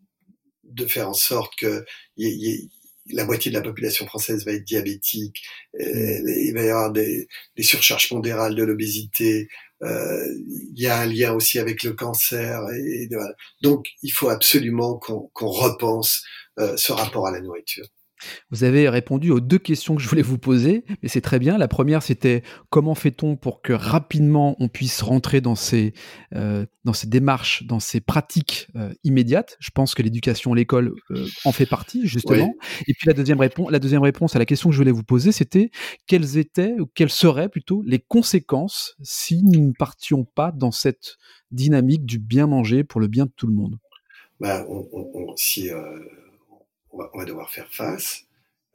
de 0.63 0.87
faire 0.87 1.09
en 1.09 1.13
sorte 1.13 1.53
que 1.57 1.85
la 3.07 3.25
moitié 3.25 3.51
de 3.51 3.57
la 3.57 3.63
population 3.63 4.05
française 4.05 4.45
va 4.45 4.53
être 4.53 4.63
diabétique, 4.63 5.43
mmh. 5.73 5.83
il 5.83 6.53
va 6.53 6.63
y 6.63 6.69
avoir 6.69 6.91
des, 6.91 7.27
des 7.55 7.63
surcharges 7.63 8.09
pondérales 8.09 8.55
de 8.55 8.63
l'obésité, 8.63 9.41
euh, 9.41 9.47
il 9.85 10.81
y 10.81 10.87
a 10.87 10.99
un 10.99 11.05
lien 11.05 11.33
aussi 11.33 11.59
avec 11.59 11.83
le 11.83 11.93
cancer. 11.93 12.61
Et, 12.75 13.09
Donc, 13.61 13.87
il 14.01 14.11
faut 14.11 14.29
absolument 14.29 14.97
qu'on 14.97 15.49
repense 15.49 16.23
euh, 16.59 16.77
ce 16.77 16.91
rapport 16.91 17.27
à 17.27 17.31
la 17.31 17.41
nourriture. 17.41 17.85
Vous 18.51 18.63
avez 18.63 18.89
répondu 18.89 19.31
aux 19.31 19.39
deux 19.39 19.57
questions 19.57 19.95
que 19.95 20.01
je 20.01 20.07
voulais 20.07 20.21
vous 20.21 20.37
poser, 20.37 20.83
mais 21.01 21.09
c'est 21.09 21.21
très 21.21 21.39
bien. 21.39 21.57
La 21.57 21.67
première, 21.67 22.03
c'était 22.03 22.43
comment 22.69 22.95
fait-on 22.95 23.35
pour 23.35 23.61
que 23.61 23.73
rapidement 23.73 24.55
on 24.59 24.67
puisse 24.67 25.01
rentrer 25.01 25.41
dans 25.41 25.55
ces, 25.55 25.93
euh, 26.35 26.65
dans 26.83 26.93
ces 26.93 27.07
démarches, 27.07 27.63
dans 27.63 27.79
ces 27.79 28.01
pratiques 28.01 28.67
euh, 28.75 28.93
immédiates? 29.03 29.57
Je 29.59 29.71
pense 29.71 29.95
que 29.95 30.01
l'éducation, 30.01 30.53
l'école 30.53 30.93
euh, 31.11 31.25
en 31.45 31.51
fait 31.51 31.65
partie, 31.65 32.07
justement. 32.07 32.53
Et 32.87 32.93
puis 32.93 33.07
la 33.07 33.13
deuxième, 33.13 33.39
réponse, 33.39 33.71
la 33.71 33.79
deuxième 33.79 34.01
réponse 34.01 34.35
à 34.35 34.39
la 34.39 34.45
question 34.45 34.69
que 34.69 34.73
je 34.73 34.79
voulais 34.79 34.91
vous 34.91 35.03
poser, 35.03 35.31
c'était 35.31 35.71
quelles 36.07 36.37
étaient, 36.37 36.75
ou 36.79 36.85
quelles 36.85 37.09
seraient 37.09 37.49
plutôt, 37.49 37.81
les 37.85 37.99
conséquences 37.99 38.95
si 39.01 39.43
nous 39.43 39.67
ne 39.67 39.73
partions 39.73 40.25
pas 40.25 40.51
dans 40.51 40.71
cette 40.71 41.17
dynamique 41.51 42.05
du 42.05 42.19
bien 42.19 42.47
manger 42.47 42.83
pour 42.83 42.99
le 43.01 43.07
bien 43.07 43.25
de 43.25 43.31
tout 43.35 43.47
le 43.47 43.53
monde? 43.53 43.77
Bah, 44.39 44.65
on, 44.67 45.35
si 45.35 45.69
on 46.93 47.17
va, 47.17 47.25
devoir 47.25 47.49
faire 47.51 47.71
face 47.73 48.25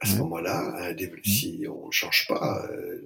à 0.01 0.05
ce 0.05 0.15
moment-là, 0.17 0.59
à 0.75 0.93
mmh. 0.93 1.23
si 1.25 1.65
on 1.69 1.87
ne 1.87 1.91
change 1.91 2.25
pas, 2.27 2.69
euh, 2.71 3.01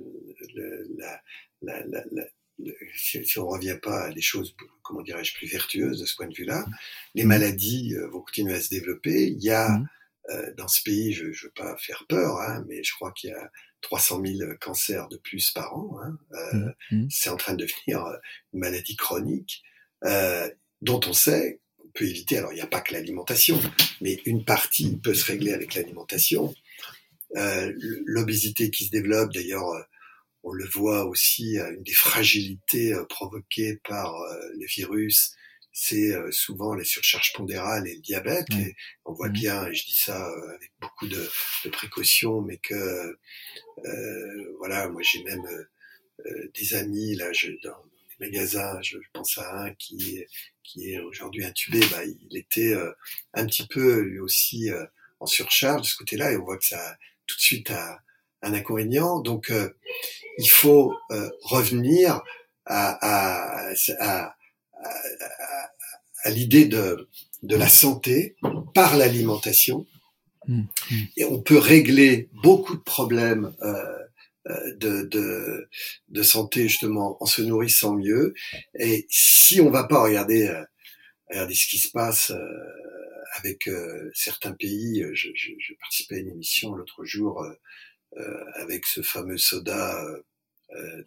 si, 2.95 3.39
on 3.39 3.45
ne 3.45 3.49
revient 3.49 3.79
pas 3.81 4.03
à 4.03 4.11
des 4.11 4.21
choses, 4.21 4.55
comment 4.83 5.01
dirais-je, 5.01 5.33
plus 5.33 5.47
vertueuses 5.47 5.99
de 5.99 6.05
ce 6.05 6.15
point 6.15 6.27
de 6.27 6.35
vue-là, 6.35 6.61
mmh. 6.61 6.75
les 7.15 7.23
maladies 7.23 7.95
euh, 7.95 8.07
vont 8.09 8.21
continuer 8.21 8.53
à 8.53 8.61
se 8.61 8.69
développer. 8.69 9.27
Il 9.27 9.41
y 9.41 9.49
a 9.49 9.69
mmh. 9.69 9.89
euh, 10.31 10.53
dans 10.55 10.67
ce 10.67 10.83
pays, 10.83 11.13
je 11.13 11.25
ne 11.25 11.31
veux 11.31 11.51
pas 11.55 11.75
faire 11.77 12.05
peur, 12.07 12.39
hein, 12.41 12.63
mais 12.67 12.83
je 12.83 12.93
crois 12.93 13.11
qu'il 13.11 13.31
y 13.31 13.33
a 13.33 13.51
300 13.81 14.21
000 14.23 14.51
cancers 14.61 15.07
de 15.09 15.17
plus 15.17 15.51
par 15.51 15.75
an. 15.75 15.97
Hein. 16.03 16.73
C'est 17.09 17.29
en 17.29 17.37
train 17.37 17.53
de 17.53 17.65
devenir 17.65 18.05
une 18.53 18.59
maladie 18.59 18.95
chronique 18.95 19.63
dont 20.81 21.01
on 21.05 21.13
sait 21.13 21.59
peut 21.93 22.05
éviter. 22.05 22.37
Alors, 22.37 22.51
il 22.51 22.55
n'y 22.55 22.61
a 22.61 22.67
pas 22.67 22.81
que 22.81 22.93
l'alimentation, 22.93 23.59
mais 24.01 24.21
une 24.25 24.43
partie 24.45 24.97
peut 24.97 25.13
se 25.13 25.25
régler 25.25 25.53
avec 25.53 25.75
l'alimentation. 25.75 26.53
Euh, 27.35 27.73
L'obésité 28.05 28.69
qui 28.69 28.85
se 28.85 28.91
développe, 28.91 29.33
d'ailleurs, 29.33 29.69
euh, 29.69 29.81
on 30.43 30.51
le 30.51 30.67
voit 30.67 31.05
aussi, 31.05 31.57
euh, 31.57 31.73
une 31.73 31.83
des 31.83 31.93
fragilités 31.93 32.93
euh, 32.93 33.05
provoquées 33.05 33.79
par 33.87 34.13
le 34.57 34.65
virus, 34.67 35.35
c'est 35.75 36.13
souvent 36.29 36.75
les 36.75 36.83
surcharges 36.83 37.33
pondérales 37.33 37.87
et 37.87 37.95
le 37.95 38.01
diabète. 38.01 38.45
Et 38.51 38.75
on 39.05 39.13
voit 39.13 39.29
mmh. 39.29 39.33
bien, 39.33 39.67
et 39.67 39.73
je 39.73 39.85
dis 39.85 39.97
ça 39.97 40.23
avec 40.55 40.71
beaucoup 40.79 41.07
de, 41.07 41.27
de 41.65 41.69
précautions, 41.71 42.41
mais 42.41 42.57
que 42.57 43.17
voilà, 44.59 44.87
moi 44.89 45.01
j'ai 45.01 45.23
même 45.23 45.47
des 46.53 46.75
amis 46.75 47.15
là, 47.15 47.33
je, 47.33 47.49
dans, 47.63 47.83
je 48.31 48.97
pense 49.13 49.37
à 49.37 49.63
un 49.63 49.73
qui, 49.75 50.23
qui 50.63 50.91
est 50.91 50.99
aujourd'hui 50.99 51.45
intubé, 51.45 51.79
bah, 51.91 52.03
il 52.05 52.37
était 52.37 52.73
euh, 52.73 52.91
un 53.33 53.45
petit 53.45 53.67
peu 53.67 54.01
lui 54.01 54.19
aussi 54.19 54.69
euh, 54.69 54.85
en 55.19 55.25
surcharge 55.25 55.81
de 55.81 55.87
ce 55.87 55.95
côté-là, 55.95 56.31
et 56.31 56.37
on 56.37 56.45
voit 56.45 56.57
que 56.57 56.65
ça 56.65 56.97
tout 57.27 57.37
de 57.37 57.41
suite 57.41 57.69
a 57.71 57.99
un 58.41 58.53
inconvénient. 58.53 59.19
Donc 59.19 59.49
euh, 59.49 59.69
il 60.37 60.49
faut 60.49 60.93
revenir 61.43 62.21
à, 62.65 62.97
à, 63.01 63.73
à, 63.99 64.35
à 66.23 66.29
l'idée 66.29 66.65
de, 66.65 67.09
de 67.41 67.55
la 67.55 67.69
santé 67.69 68.35
par 68.73 68.97
l'alimentation. 68.97 69.85
Mmh, 70.47 70.61
mmh. 70.91 70.95
Et 71.17 71.25
on 71.25 71.41
peut 71.41 71.57
régler 71.57 72.29
beaucoup 72.43 72.75
de 72.75 72.81
problèmes 72.81 73.55
euh, 73.61 74.02
de, 74.45 75.03
de, 75.03 75.69
de, 76.09 76.23
santé 76.23 76.67
justement 76.67 77.21
en 77.21 77.25
se 77.25 77.41
nourrissant 77.41 77.95
mieux. 77.95 78.33
Et 78.77 79.05
si 79.09 79.61
on 79.61 79.69
va 79.69 79.85
pas 79.85 80.03
regarder, 80.03 80.47
euh, 80.47 80.63
regarder 81.29 81.55
ce 81.55 81.67
qui 81.67 81.77
se 81.77 81.91
passe 81.91 82.31
euh, 82.31 82.39
avec 83.37 83.69
certains 84.13 84.53
pays, 84.53 85.03
je, 85.13 85.29
je, 85.33 85.51
je, 85.57 85.73
participais 85.79 86.15
à 86.15 86.19
une 86.19 86.29
émission 86.29 86.73
l'autre 86.75 87.03
jour 87.03 87.43
avec 88.55 88.85
ce 88.85 89.01
fameux 89.01 89.39
soda 89.39 90.05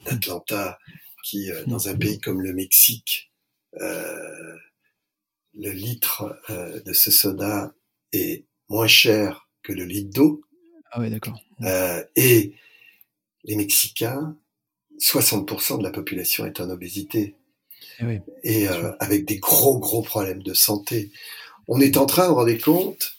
d'Atlanta 0.05 0.77
qui, 1.23 1.51
dans 1.69 1.89
un 1.89 1.97
pays 1.97 2.19
comme 2.19 2.43
le 2.43 2.53
Mexique, 2.53 3.31
le 3.75 4.59
litre 5.55 6.37
de 6.85 6.93
ce 6.93 7.13
soda 7.13 7.73
est 8.13 8.45
moins 8.69 8.89
cher 8.89 9.49
que 9.63 9.73
le 9.73 9.85
litre 9.85 10.11
d'eau. 10.11 10.43
Ah 10.93 11.01
ouais, 11.01 11.11
d'accord. 11.11 11.39
Euh, 11.63 12.03
et 12.15 12.55
les 13.47 13.57
Mexicains, 13.57 14.37
60% 15.01 15.79
de 15.79 15.83
la 15.83 15.91
population 15.91 16.45
est 16.45 16.61
en 16.61 16.69
obésité. 16.71 17.37
Eh 18.01 18.21
et 18.43 18.69
euh, 18.69 18.93
avec 19.01 19.25
des 19.25 19.39
gros, 19.39 19.79
gros 19.79 20.03
problèmes 20.03 20.43
de 20.43 20.53
santé. 20.53 21.11
On 21.67 21.81
est 21.81 21.97
en 21.97 22.05
train, 22.05 22.25
vous 22.25 22.35
vous 22.35 22.41
rendez 22.41 22.59
compte, 22.59 23.17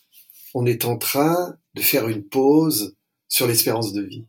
on 0.54 0.66
est 0.66 0.86
en 0.86 0.98
train 0.98 1.58
de 1.74 1.82
faire 1.82 2.08
une 2.08 2.24
pause 2.24 2.96
sur 3.28 3.48
l'espérance 3.48 3.94
de 3.94 4.04
vie. 4.04 4.26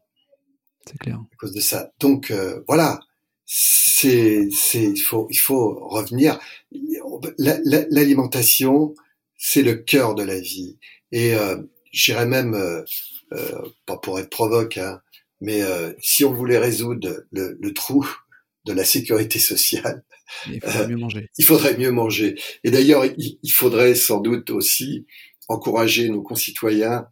C'est 0.87 0.99
clair. 0.99 1.17
À 1.17 1.37
cause 1.37 1.53
de 1.53 1.61
ça. 1.61 1.93
Donc, 2.01 2.31
euh, 2.31 2.63
voilà. 2.67 3.01
C'est, 3.45 4.49
c'est, 4.53 4.85
il 4.85 5.01
faut, 5.01 5.27
il 5.31 5.39
faut 5.39 5.89
revenir. 5.89 6.39
L'alimentation, 7.39 8.95
c'est 9.39 9.63
le 9.63 9.75
cœur 9.75 10.15
de 10.15 10.23
la 10.23 10.39
vie. 10.39 10.79
Et 11.13 11.35
euh, 11.35 11.57
j'irais 11.93 12.27
même, 12.27 12.55
euh, 12.55 12.83
euh, 13.33 13.63
pas 13.87 13.97
pour 13.97 14.19
être 14.19 14.31
provoque, 14.31 14.77
hein, 14.77 15.01
mais 15.40 15.62
euh, 15.62 15.92
si 16.01 16.24
on 16.24 16.33
voulait 16.33 16.59
résoudre 16.59 17.24
le, 17.31 17.57
le, 17.61 17.74
trou 17.74 18.09
de 18.64 18.72
la 18.72 18.85
sécurité 18.85 19.38
sociale, 19.38 20.03
il 20.46 20.61
faudrait 20.61 20.88
mieux 20.88 20.96
manger. 20.96 21.31
Il 21.38 21.44
faudrait 21.44 21.77
mieux 21.77 21.90
manger. 21.90 22.38
Et 22.64 22.70
d'ailleurs, 22.70 23.05
il, 23.05 23.38
il, 23.42 23.51
faudrait 23.51 23.94
sans 23.94 24.20
doute 24.20 24.51
aussi 24.51 25.07
encourager 25.48 26.11
nos 26.11 26.22
concitoyens 26.22 27.07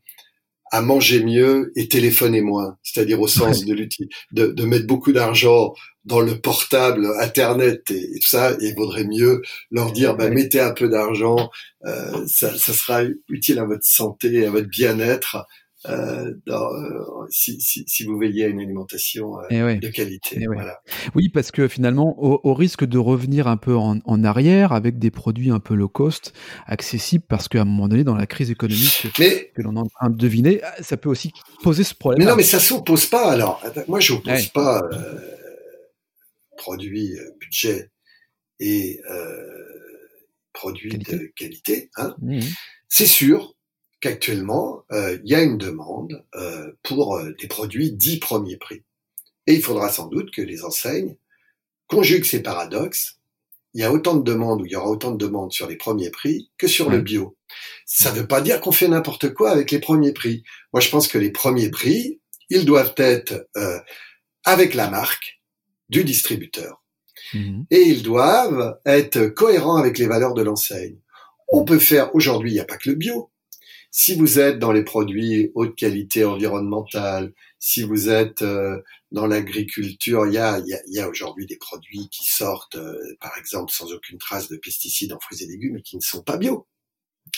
à 0.72 0.82
manger 0.82 1.22
mieux 1.22 1.72
et 1.76 1.88
téléphoner 1.88 2.40
moins, 2.40 2.76
c'est-à-dire 2.82 3.20
au 3.20 3.28
sens 3.28 3.64
de 3.64 3.72
l'outil, 3.72 4.08
de, 4.32 4.48
de, 4.48 4.64
mettre 4.64 4.86
beaucoup 4.86 5.12
d'argent 5.12 5.74
dans 6.04 6.20
le 6.20 6.40
portable, 6.40 7.08
Internet 7.20 7.90
et, 7.90 8.18
tout 8.18 8.28
ça, 8.28 8.52
et 8.52 8.68
il 8.68 8.74
vaudrait 8.74 9.04
mieux 9.04 9.42
leur 9.70 9.92
dire, 9.92 10.16
bah, 10.16 10.28
mettez 10.28 10.60
un 10.60 10.72
peu 10.72 10.88
d'argent, 10.88 11.50
euh, 11.84 12.26
ça, 12.26 12.56
ça, 12.56 12.72
sera 12.72 13.02
utile 13.28 13.58
à 13.58 13.64
votre 13.64 13.84
santé, 13.84 14.44
à 14.44 14.50
votre 14.50 14.68
bien-être, 14.68 15.46
euh, 15.88 16.34
dans, 16.46 16.72
euh, 16.72 17.26
si, 17.30 17.60
si, 17.60 17.84
si, 17.86 18.04
vous 18.04 18.18
veillez 18.18 18.44
à 18.44 18.48
une 18.48 18.60
alimentation 18.60 19.38
euh, 19.38 19.74
eh 19.74 19.76
de 19.76 19.88
qualité. 19.88 20.38
Eh 20.40 20.46
voilà. 20.46 20.80
Oui, 21.14 21.28
parce 21.28 21.50
que 21.50 21.68
finalement, 21.68 22.14
au, 22.22 22.40
au, 22.42 22.54
risque 22.54 22.84
de 22.84 22.98
revenir 22.98 23.46
un 23.46 23.56
peu 23.56 23.76
en, 23.76 23.98
en, 24.04 24.24
arrière 24.24 24.72
avec 24.72 24.98
des 24.98 25.10
produits 25.10 25.50
un 25.50 25.60
peu 25.60 25.74
low 25.74 25.88
cost, 25.88 26.32
accessibles, 26.66 27.24
parce 27.28 27.48
qu'à 27.48 27.62
un 27.62 27.64
moment 27.64 27.88
donné, 27.88 28.04
dans 28.04 28.14
la 28.14 28.26
crise 28.26 28.50
économique 28.50 29.06
mais, 29.18 29.52
que 29.54 29.62
l'on 29.62 29.76
est 29.76 29.80
en 29.80 29.86
train 29.86 30.10
de 30.10 30.16
deviner, 30.16 30.60
ça 30.80 30.96
peut 30.96 31.08
aussi 31.08 31.32
poser 31.62 31.84
ce 31.84 31.94
problème. 31.94 32.20
Mais 32.20 32.30
non, 32.30 32.36
mais 32.36 32.42
ça 32.42 32.60
s'oppose 32.60 33.06
pas. 33.06 33.30
Alors, 33.30 33.62
moi, 33.88 34.00
je 34.00 34.14
n'oppose 34.14 34.46
pas 34.48 34.82
produit, 36.56 37.14
budget 37.40 37.90
et 38.60 39.00
produits 40.52 40.96
de 40.96 41.32
qualité, 41.36 41.90
hein, 41.96 42.14
mmh. 42.22 42.40
c'est 42.88 43.06
sûr 43.06 43.55
qu'actuellement, 44.06 44.84
il 44.92 45.22
y 45.24 45.34
a 45.34 45.42
une 45.42 45.58
demande 45.58 46.24
pour 46.82 47.20
des 47.38 47.48
produits 47.48 47.92
dits 47.92 48.18
premiers 48.18 48.56
prix. 48.56 48.82
Et 49.46 49.54
il 49.54 49.62
faudra 49.62 49.88
sans 49.88 50.06
doute 50.06 50.30
que 50.30 50.42
les 50.42 50.64
enseignes 50.64 51.16
conjuguent 51.86 52.24
ces 52.24 52.42
paradoxes. 52.42 53.18
Il 53.74 53.80
y 53.80 53.84
a 53.84 53.92
autant 53.92 54.14
de 54.14 54.22
demandes, 54.22 54.62
ou 54.62 54.66
il 54.66 54.72
y 54.72 54.76
aura 54.76 54.88
autant 54.88 55.10
de 55.10 55.18
demandes 55.18 55.52
sur 55.52 55.68
les 55.68 55.76
premiers 55.76 56.10
prix 56.10 56.50
que 56.56 56.66
sur 56.66 56.88
le 56.88 57.00
bio. 57.00 57.36
Ça 57.84 58.10
ne 58.10 58.20
veut 58.20 58.26
pas 58.26 58.40
dire 58.40 58.60
qu'on 58.60 58.72
fait 58.72 58.88
n'importe 58.88 59.34
quoi 59.34 59.50
avec 59.50 59.70
les 59.70 59.80
premiers 59.80 60.12
prix. 60.12 60.42
Moi, 60.72 60.80
je 60.80 60.88
pense 60.88 61.08
que 61.08 61.18
les 61.18 61.30
premiers 61.30 61.70
prix, 61.70 62.20
ils 62.48 62.64
doivent 62.64 62.94
être 62.96 63.48
euh, 63.56 63.78
avec 64.44 64.74
la 64.74 64.88
marque 64.88 65.42
du 65.88 66.04
distributeur. 66.04 66.82
Mhm. 67.34 67.66
Et 67.70 67.82
ils 67.82 68.02
doivent 68.02 68.78
être 68.86 69.26
cohérents 69.26 69.76
avec 69.76 69.98
les 69.98 70.06
valeurs 70.06 70.34
de 70.34 70.42
l'enseigne. 70.42 70.96
On 71.48 71.64
peut 71.64 71.78
faire, 71.78 72.14
aujourd'hui, 72.14 72.50
il 72.50 72.54
n'y 72.54 72.60
a 72.60 72.64
pas 72.64 72.78
que 72.78 72.88
le 72.88 72.96
bio. 72.96 73.30
Si 73.98 74.14
vous 74.14 74.38
êtes 74.38 74.58
dans 74.58 74.72
les 74.72 74.84
produits 74.84 75.52
haute 75.54 75.74
qualité 75.74 76.26
environnementale, 76.26 77.32
si 77.58 77.82
vous 77.82 78.10
êtes 78.10 78.42
euh, 78.42 78.82
dans 79.10 79.26
l'agriculture, 79.26 80.26
il 80.26 80.34
y 80.34 80.38
a, 80.38 80.58
y 80.58 80.76
y 80.88 81.00
a 81.00 81.08
aujourd'hui 81.08 81.46
des 81.46 81.56
produits 81.56 82.06
qui 82.10 82.30
sortent, 82.30 82.76
euh, 82.76 83.16
par 83.22 83.32
exemple, 83.38 83.72
sans 83.72 83.94
aucune 83.94 84.18
trace 84.18 84.48
de 84.48 84.58
pesticides 84.58 85.14
en 85.14 85.18
fruits 85.18 85.42
et 85.42 85.46
légumes 85.46 85.78
et 85.78 85.82
qui 85.82 85.96
ne 85.96 86.02
sont 86.02 86.20
pas 86.20 86.36
bio. 86.36 86.66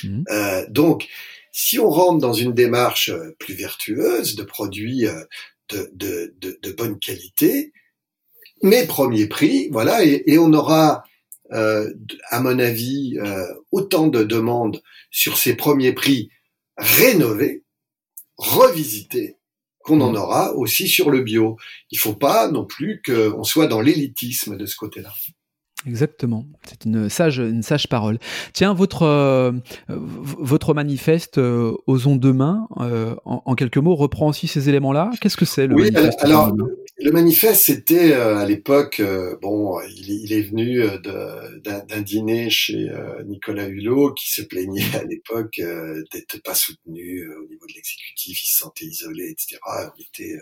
Mmh. 0.03 0.25
Euh, 0.33 0.67
donc, 0.69 1.07
si 1.53 1.79
on 1.79 1.91
rentre 1.91 2.19
dans 2.19 2.33
une 2.33 2.55
démarche 2.55 3.11
euh, 3.11 3.37
plus 3.39 3.55
vertueuse 3.55 4.35
de 4.35 4.43
produits 4.43 5.07
de, 5.69 5.89
de, 5.95 6.35
de, 6.41 6.59
de, 6.61 6.73
bonne 6.73 6.99
qualité, 6.99 7.73
mais 8.65 8.85
premier 8.85 9.29
prix, 9.29 9.69
voilà, 9.71 10.05
et, 10.05 10.25
et 10.27 10.39
on 10.39 10.53
aura, 10.53 11.05
à 11.51 12.41
mon 12.41 12.59
avis, 12.59 13.17
autant 13.71 14.09
de 14.09 14.25
demandes 14.25 14.83
sur 15.11 15.39
ces 15.39 15.55
premiers 15.55 15.93
prix 15.93 16.31
rénovés, 16.79 17.65
revisités, 18.37 19.37
qu'on 19.81 20.01
en 20.01 20.13
mm. 20.13 20.17
aura 20.17 20.55
aussi 20.55 20.89
sur 20.89 21.11
le 21.11 21.23
bio. 21.23 21.57
Il 21.91 21.99
faut 21.99 22.15
pas 22.15 22.49
non 22.51 22.65
plus 22.65 23.03
qu'on 23.05 23.45
soit 23.45 23.67
dans 23.67 23.81
l'élitisme 23.81 24.57
de 24.57 24.67
ce 24.67 24.77
côté-là. 24.77 25.13
Exactement, 25.87 26.45
c'est 26.69 26.87
une 26.87 27.09
sage, 27.09 27.39
une 27.39 27.63
sage 27.63 27.89
parole. 27.89 28.19
Tiens, 28.53 28.75
votre, 28.75 29.03
euh, 29.03 29.53
votre 29.89 30.75
manifeste 30.75 31.39
euh, 31.39 31.73
Osons 31.87 32.17
demain, 32.17 32.67
euh, 32.81 33.15
en, 33.25 33.55
quelques 33.55 33.79
mots, 33.79 33.95
reprend 33.95 34.29
aussi 34.29 34.49
ces 34.49 34.69
éléments-là? 34.69 35.13
Qu'est-ce 35.21 35.37
que 35.37 35.45
c'est 35.45 35.69
le 35.69 35.77
oui, 35.77 35.91
alors, 36.19 36.53
le 37.01 37.13
manifeste, 37.13 37.63
c'était 37.63 38.13
à 38.13 38.45
l'époque, 38.45 39.01
bon, 39.41 39.79
il, 39.83 40.33
est 40.33 40.43
venu 40.43 40.83
d'un 41.05 42.01
dîner 42.01 42.51
chez 42.51 42.89
Nicolas 43.27 43.69
Hulot 43.69 44.15
qui 44.15 44.33
se 44.33 44.43
plaignait 44.43 44.97
à 44.97 45.05
l'époque 45.05 45.61
d'être 46.13 46.43
pas 46.43 46.55
soutenu 46.55 47.25
au 47.25 47.49
niveau 47.49 47.67
de 47.69 47.75
l'exécutif, 47.77 48.43
il 48.43 48.47
se 48.49 48.59
sentait 48.59 48.85
isolé, 48.85 49.31
etc. 49.31 49.61
On 49.65 50.03
était 50.03 50.37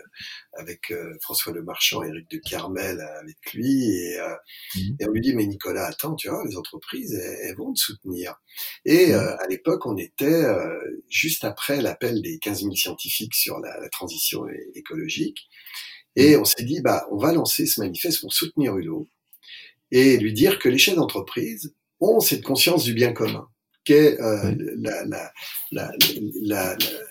avec 0.53 0.91
François 1.21 1.53
Lemarchand, 1.53 2.01
Éric 2.01 2.27
de 2.31 2.37
Carmel 2.37 2.99
avec 3.21 3.37
lui 3.53 3.83
et, 3.83 4.17
mmh. 4.75 4.79
et 4.99 5.07
on 5.07 5.11
lui 5.11 5.21
dit 5.21 5.27
mais 5.37 5.45
Nicolas, 5.45 5.85
attends, 5.85 6.15
tu 6.15 6.29
vois, 6.29 6.43
les 6.45 6.57
entreprises, 6.57 7.13
elles, 7.13 7.55
vont 7.55 7.71
te 7.73 7.79
soutenir. 7.79 8.35
Et 8.85 9.13
euh, 9.13 9.37
à 9.37 9.47
l'époque, 9.47 9.85
on 9.85 9.95
était 9.95 10.25
euh, 10.25 11.01
juste 11.07 11.45
après 11.45 11.81
l'appel 11.81 12.21
des 12.21 12.39
15 12.39 12.63
000 12.63 12.75
scientifiques 12.75 13.35
sur 13.35 13.59
la, 13.59 13.87
transition 13.89 14.45
écologique. 14.75 15.47
Et 16.15 16.35
on 16.35 16.43
s'est 16.43 16.63
dit, 16.63 16.81
bah, 16.81 17.05
on 17.11 17.17
va 17.17 17.31
lancer 17.31 17.65
ce 17.67 17.79
manifeste 17.79 18.21
pour 18.21 18.33
soutenir 18.33 18.75
Hulot 18.75 19.07
et 19.91 20.17
lui 20.17 20.33
dire 20.33 20.59
que 20.59 20.67
les 20.67 20.79
chefs 20.79 20.95
d'entreprise 20.95 21.73
ont 21.99 22.19
cette 22.19 22.43
conscience 22.43 22.83
du 22.83 22.93
bien 22.93 23.13
commun 23.13 23.47
qu'est 23.85 24.19
euh, 24.19 24.53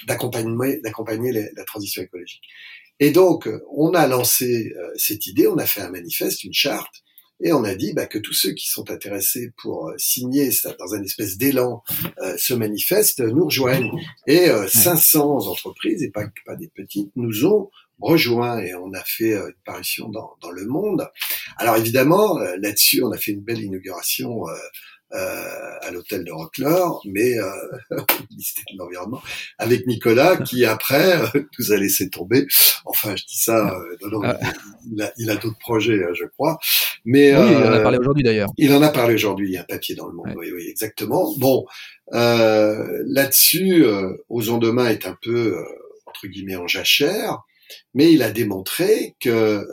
d'accompagner 0.06 1.32
la, 1.32 1.64
transition 1.64 2.02
écologique. 2.02 2.42
Et 3.00 3.12
donc, 3.12 3.48
on 3.74 3.94
a 3.94 4.06
lancé 4.06 4.72
cette 4.96 5.26
idée, 5.26 5.46
on 5.46 5.56
a 5.56 5.66
fait 5.66 5.80
un 5.80 5.90
manifeste, 5.90 6.44
une 6.44 6.52
charte, 6.52 7.02
et 7.40 7.52
on 7.52 7.64
a 7.64 7.74
dit 7.74 7.92
bah, 7.92 8.06
que 8.06 8.18
tous 8.18 8.32
ceux 8.32 8.52
qui 8.52 8.66
sont 8.66 8.90
intéressés 8.90 9.52
pour 9.58 9.88
euh, 9.88 9.94
signer 9.98 10.50
ça, 10.52 10.74
dans 10.78 10.94
un 10.94 11.02
espèce 11.02 11.36
d'élan 11.36 11.82
euh, 12.22 12.34
ce 12.38 12.54
manifeste 12.54 13.20
nous 13.20 13.46
rejoignent. 13.46 13.92
Et 14.26 14.48
500 14.68 15.18
euh, 15.18 15.50
entreprises, 15.50 16.02
et 16.02 16.10
pas, 16.10 16.24
pas 16.46 16.56
des 16.56 16.68
petites, 16.68 17.10
nous 17.16 17.44
ont 17.44 17.70
rejoints 17.98 18.58
et 18.58 18.74
on 18.74 18.92
a 18.92 19.02
fait 19.04 19.32
une 19.32 19.54
parution 19.64 20.10
dans, 20.10 20.36
dans 20.42 20.50
Le 20.50 20.66
Monde. 20.66 21.08
Alors 21.56 21.76
évidemment, 21.76 22.38
là-dessus, 22.58 23.02
on 23.02 23.10
a 23.10 23.16
fait 23.16 23.32
une 23.32 23.40
belle 23.40 23.62
inauguration 23.62 24.42
euh, 25.12 25.78
à 25.82 25.90
l'hôtel 25.92 26.24
de 26.24 26.32
Rockler, 26.32 26.84
mais 27.04 27.38
euh, 27.38 27.50
de 27.90 28.76
l'environnement, 28.76 29.22
avec 29.58 29.86
Nicolas 29.86 30.36
qui 30.36 30.64
après 30.64 31.16
euh, 31.16 31.42
nous 31.58 31.72
a 31.72 31.76
laissé 31.76 32.10
tomber. 32.10 32.46
Enfin, 32.84 33.14
je 33.14 33.24
dis 33.24 33.38
ça, 33.38 33.72
euh, 33.72 34.20
ah. 34.24 34.38
il 34.90 35.02
a, 35.02 35.12
il 35.16 35.30
a 35.30 35.36
d'autres 35.36 35.58
projets, 35.58 36.02
hein, 36.02 36.12
je 36.14 36.24
crois. 36.24 36.58
Mais 37.04 37.36
oui, 37.36 37.50
il 37.50 37.56
en 37.56 37.72
a 37.72 37.80
parlé 37.80 37.98
aujourd'hui 37.98 38.24
d'ailleurs. 38.24 38.50
Il 38.58 38.72
en 38.72 38.82
a 38.82 38.88
parlé 38.88 39.14
aujourd'hui. 39.14 39.48
Il 39.48 39.52
y 39.52 39.56
a 39.56 39.60
un 39.60 39.64
papier 39.64 39.94
dans 39.94 40.08
le 40.08 40.14
Monde. 40.14 40.34
Oui, 40.36 40.50
oui, 40.52 40.66
exactement. 40.68 41.32
Bon, 41.38 41.64
là-dessus, 42.10 43.84
Osons 44.28 44.58
demain 44.58 44.88
est 44.88 45.06
un 45.06 45.16
peu 45.22 45.56
entre 46.06 46.26
guillemets 46.26 46.56
en 46.56 46.66
jachère, 46.66 47.42
mais 47.94 48.12
il 48.12 48.24
a 48.24 48.30
démontré 48.30 49.14
que 49.20 49.64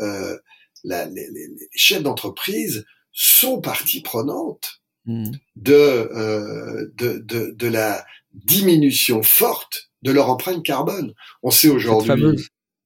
la, 0.84 1.06
les, 1.06 1.28
les 1.32 1.50
chefs 1.76 2.04
d'entreprise 2.04 2.86
sont 3.13 3.62
partie 3.62 4.02
prenante 4.02 4.83
Hmm. 5.06 5.32
de, 5.58 5.74
euh, 5.74 6.89
de, 6.96 7.18
de, 7.18 7.52
de, 7.52 7.68
la 7.68 8.06
diminution 8.34 9.22
forte 9.22 9.89
de 10.02 10.12
leur 10.12 10.30
empreinte 10.30 10.63
carbone. 10.63 11.13
On 11.42 11.52
sait 11.52 11.68
aujourd'hui, 11.68 12.38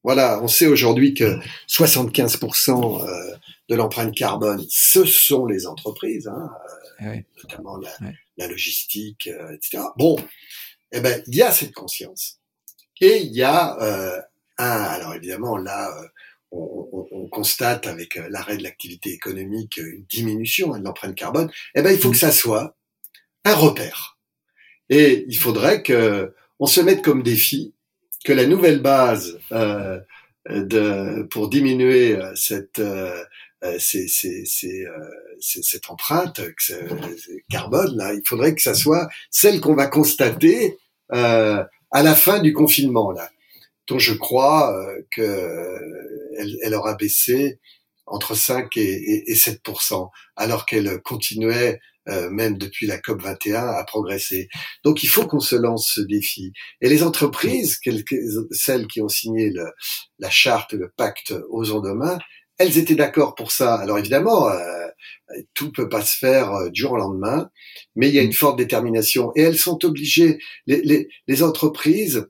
voilà, 0.04 0.42
on 0.42 0.48
sait 0.48 0.66
aujourd'hui 0.66 1.14
que 1.14 1.38
75% 1.70 3.04
euh, 3.08 3.36
de 3.70 3.76
l'empreinte 3.76 4.16
carbone, 4.16 4.66
ce 4.68 5.06
sont 5.06 5.46
les 5.46 5.68
entreprises, 5.68 6.28
hein, 6.28 6.50
euh, 7.04 7.18
ah 7.18 7.44
notamment 7.44 7.78
la, 7.78 7.92
la 8.38 8.48
logistique, 8.48 9.28
euh, 9.28 9.54
etc. 9.54 9.84
Bon, 9.96 10.18
eh 10.92 11.02
ben, 11.02 11.22
il 11.28 11.36
y 11.36 11.44
a 11.44 11.52
cette 11.52 11.74
conscience. 11.74 12.40
Et 13.00 13.22
il 13.22 13.32
y 13.32 13.44
a 13.44 13.78
un, 14.58 14.72
alors 14.72 15.14
évidemment 15.14 15.56
là, 15.56 15.92
on, 16.52 17.08
on, 17.12 17.28
constate 17.30 17.88
avec 17.88 18.18
euh, 18.18 18.28
l'arrêt 18.30 18.58
de 18.58 18.64
l'activité 18.64 19.12
économique 19.12 19.78
une 19.78 20.06
diminution 20.10 20.74
hein, 20.74 20.80
de 20.80 20.86
l'empreinte 20.86 21.16
carbone, 21.16 21.52
eh 21.76 21.82
ben 21.82 21.92
il 21.92 22.00
faut 22.00 22.10
que 22.10 22.18
ça 22.18 22.32
soit 22.32 22.78
un 23.44 23.54
repère. 23.54 24.18
Et 24.90 25.26
il 25.28 25.38
faudrait 25.38 25.84
que 25.84 26.34
on 26.60 26.66
se 26.66 26.82
mette 26.82 27.04
comme 27.04 27.22
défi 27.22 27.74
que 28.26 28.34
la 28.34 28.46
nouvelle 28.46 28.82
base 28.82 29.40
euh, 29.52 30.00
de, 30.50 31.24
pour 31.24 31.50
diminuer 31.50 32.16
euh, 32.16 32.34
cette 32.36 32.80
euh, 32.80 33.24
cette 35.40 35.90
empreinte 35.90 36.42
carbone 37.50 37.98
là, 37.98 38.14
il 38.14 38.22
faudrait 38.26 38.54
que 38.54 38.62
ça 38.62 38.76
soit 38.76 39.10
celle 39.32 39.60
qu'on 39.62 39.74
va 39.74 39.88
constater 39.88 40.78
à 41.10 41.68
la 41.92 42.16
fin 42.16 42.40
du 42.40 42.54
confinement 42.54 43.12
là 43.12 43.30
dont 43.88 44.00
je 44.00 44.14
crois 44.14 44.76
euh, 44.76 45.02
qu'elle 45.12 46.58
elle 46.62 46.74
aura 46.74 46.96
baissé 46.96 47.60
entre 48.06 48.36
5 48.36 48.76
et, 48.78 49.32
et, 49.32 49.36
7% 49.36 50.10
alors 50.38 50.66
qu'elle 50.66 51.02
continuait 51.02 51.80
euh, 52.10 52.30
même 52.30 52.58
depuis 52.58 52.88
la 52.88 52.98
COP 52.98 53.22
21 53.22 53.68
à 53.68 53.84
progresser. 53.84 54.48
Donc 54.86 55.04
il 55.04 55.08
faut 55.08 55.28
qu'on 55.28 55.42
se 55.42 55.58
lance 55.58 55.92
ce 55.94 56.02
défi. 56.02 56.54
Et 56.80 56.88
les 56.88 57.04
entreprises, 57.04 57.80
celles 58.52 58.88
qui 58.88 59.02
ont 59.02 59.10
signé 59.10 59.50
le, 59.50 59.66
la 60.18 60.30
charte, 60.30 60.72
le 60.72 60.90
pacte 60.96 61.34
aux 61.50 61.66
demain, 61.82 62.18
elles 62.58 62.78
étaient 62.78 62.96
d'accord 62.96 63.36
pour 63.36 63.52
ça. 63.52 63.76
Alors 63.76 63.98
évidemment, 63.98 64.48
euh, 64.48 64.88
tout 65.54 65.74
peut 65.74 65.90
pas 65.90 66.02
se 66.02 66.18
faire 66.18 66.54
euh, 66.54 66.70
du 66.70 66.82
jour 66.82 66.94
au 66.94 66.98
lendemain, 66.98 67.50
mais 67.98 68.08
il 68.08 68.16
y 68.16 68.20
a 68.20 68.24
une 68.24 68.34
forte 68.34 68.58
détermination 68.58 69.34
et 69.36 69.42
elles 69.42 69.58
sont 69.58 69.84
obligées. 69.84 70.40
Les, 70.66 70.82
les, 70.84 71.10
les 71.28 71.44
entreprises 71.44 72.30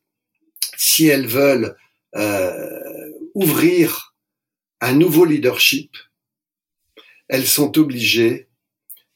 si 0.78 1.08
elles 1.08 1.28
veulent 1.28 1.76
euh, 2.16 3.12
ouvrir 3.34 4.16
un 4.80 4.94
nouveau 4.94 5.26
leadership, 5.26 5.98
elles 7.28 7.48
sont 7.48 7.78
obligées 7.78 8.48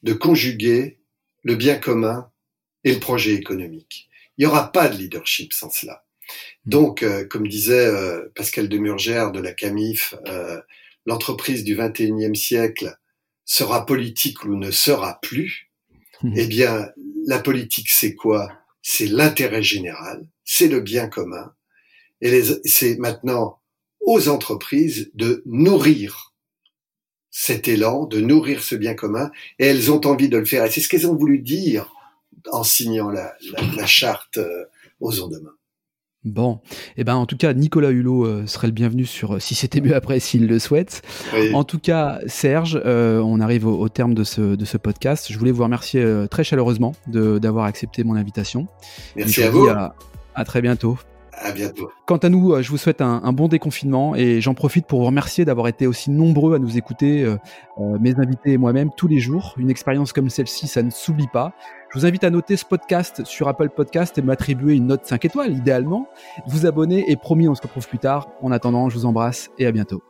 de 0.02 0.12
conjuguer 0.12 0.98
le 1.42 1.54
bien 1.54 1.76
commun 1.76 2.30
et 2.84 2.92
le 2.92 3.00
projet 3.00 3.34
économique. 3.34 4.10
Il 4.36 4.42
n'y 4.42 4.46
aura 4.46 4.72
pas 4.72 4.88
de 4.88 4.98
leadership 4.98 5.52
sans 5.52 5.70
cela. 5.70 6.04
Donc, 6.64 7.02
euh, 7.02 7.24
comme 7.24 7.46
disait 7.46 7.86
euh, 7.86 8.28
Pascal 8.34 8.68
Demurgère 8.68 9.32
de 9.32 9.40
la 9.40 9.52
CAMIF, 9.52 10.14
l'entreprise 11.06 11.64
du 11.64 11.76
21e 11.76 12.34
siècle 12.34 12.96
sera 13.44 13.86
politique 13.86 14.44
ou 14.44 14.56
ne 14.56 14.70
sera 14.70 15.20
plus. 15.20 15.70
Mmh. 16.22 16.34
Eh 16.36 16.46
bien, 16.46 16.88
la 17.26 17.38
politique, 17.38 17.90
c'est 17.90 18.14
quoi? 18.14 18.61
C'est 18.82 19.06
l'intérêt 19.06 19.62
général 19.62 20.26
c'est 20.44 20.68
le 20.68 20.80
bien 20.80 21.08
commun. 21.08 21.54
Et 22.20 22.42
c'est 22.64 22.96
maintenant 22.98 23.60
aux 24.00 24.28
entreprises 24.28 25.10
de 25.14 25.42
nourrir 25.46 26.34
cet 27.34 27.66
élan 27.66 28.04
de 28.04 28.20
nourrir 28.20 28.62
ce 28.62 28.74
bien 28.74 28.92
commun 28.92 29.30
et 29.58 29.64
elles 29.64 29.90
ont 29.90 30.06
envie 30.06 30.28
de 30.28 30.36
le 30.36 30.44
faire. 30.44 30.66
Et 30.66 30.70
c'est 30.70 30.82
ce 30.82 30.88
qu'elles 30.88 31.06
ont 31.06 31.16
voulu 31.16 31.38
dire 31.38 31.90
en 32.50 32.62
signant 32.62 33.08
la, 33.08 33.34
la, 33.74 33.86
charte 33.86 34.36
euh, 34.36 34.66
aux 35.00 35.12
demain. 35.28 35.54
Bon, 36.24 36.60
et 36.96 37.00
eh 37.00 37.04
ben 37.04 37.16
en 37.16 37.26
tout 37.26 37.36
cas 37.36 37.52
Nicolas 37.52 37.90
Hulot 37.90 38.24
euh, 38.24 38.46
serait 38.46 38.68
le 38.68 38.72
bienvenu 38.72 39.04
sur 39.04 39.34
euh, 39.34 39.38
si 39.40 39.56
c'était 39.56 39.80
mieux 39.80 39.96
après 39.96 40.20
s'il 40.20 40.46
le 40.46 40.60
souhaite. 40.60 41.02
En 41.52 41.64
tout 41.64 41.80
cas 41.80 42.20
Serge, 42.26 42.80
on 42.84 43.40
arrive 43.40 43.66
au, 43.66 43.88
terme 43.88 44.14
de 44.14 44.22
ce, 44.24 44.54
de 44.54 44.64
ce 44.64 44.76
podcast. 44.76 45.32
Je 45.32 45.38
voulais 45.38 45.50
vous 45.50 45.64
remercier 45.64 46.04
très 46.30 46.44
chaleureusement 46.44 46.94
d'avoir 47.08 47.64
accepté 47.64 48.04
mon 48.04 48.14
invitation. 48.14 48.68
Merci 49.16 49.42
à 49.42 49.50
vous. 49.50 49.66
à 49.66 50.44
très 50.44 50.62
bientôt. 50.62 50.96
À 51.42 51.52
bientôt. 51.52 51.90
Quant 52.06 52.18
à 52.18 52.28
nous, 52.28 52.52
euh, 52.52 52.62
je 52.62 52.70
vous 52.70 52.76
souhaite 52.76 53.00
un, 53.00 53.32
bon 53.32 53.48
déconfinement 53.48 54.14
et 54.14 54.40
j'en 54.40 54.54
profite 54.54 54.86
pour 54.86 55.00
vous 55.00 55.06
remercier 55.06 55.44
d'avoir 55.44 55.68
été 55.68 55.86
aussi 55.86 56.10
nombreux 56.10 56.54
à 56.54 56.58
nous 56.58 56.76
écouter, 56.78 57.24
euh, 57.24 57.36
euh, 57.78 57.98
mes 57.98 58.18
invités 58.18 58.52
et 58.52 58.58
moi-même, 58.58 58.90
tous 58.96 59.08
les 59.08 59.18
jours. 59.18 59.54
Une 59.58 59.70
expérience 59.70 60.12
comme 60.12 60.30
celle-ci, 60.30 60.68
ça 60.68 60.82
ne 60.82 60.90
s'oublie 60.90 61.28
pas. 61.32 61.52
Je 61.92 61.98
vous 61.98 62.06
invite 62.06 62.24
à 62.24 62.30
noter 62.30 62.56
ce 62.56 62.64
podcast 62.64 63.24
sur 63.24 63.48
Apple 63.48 63.70
Podcast 63.70 64.16
et 64.18 64.22
m'attribuer 64.22 64.74
une 64.74 64.86
note 64.86 65.04
5 65.04 65.24
étoiles, 65.24 65.52
idéalement. 65.52 66.06
Vous 66.46 66.66
abonner 66.66 67.10
et 67.10 67.16
promis, 67.16 67.48
on 67.48 67.54
se 67.54 67.62
retrouve 67.62 67.88
plus 67.88 67.98
tard. 67.98 68.28
En 68.40 68.52
attendant, 68.52 68.88
je 68.88 68.96
vous 68.96 69.06
embrasse 69.06 69.50
et 69.58 69.66
à 69.66 69.72
bientôt. 69.72 70.02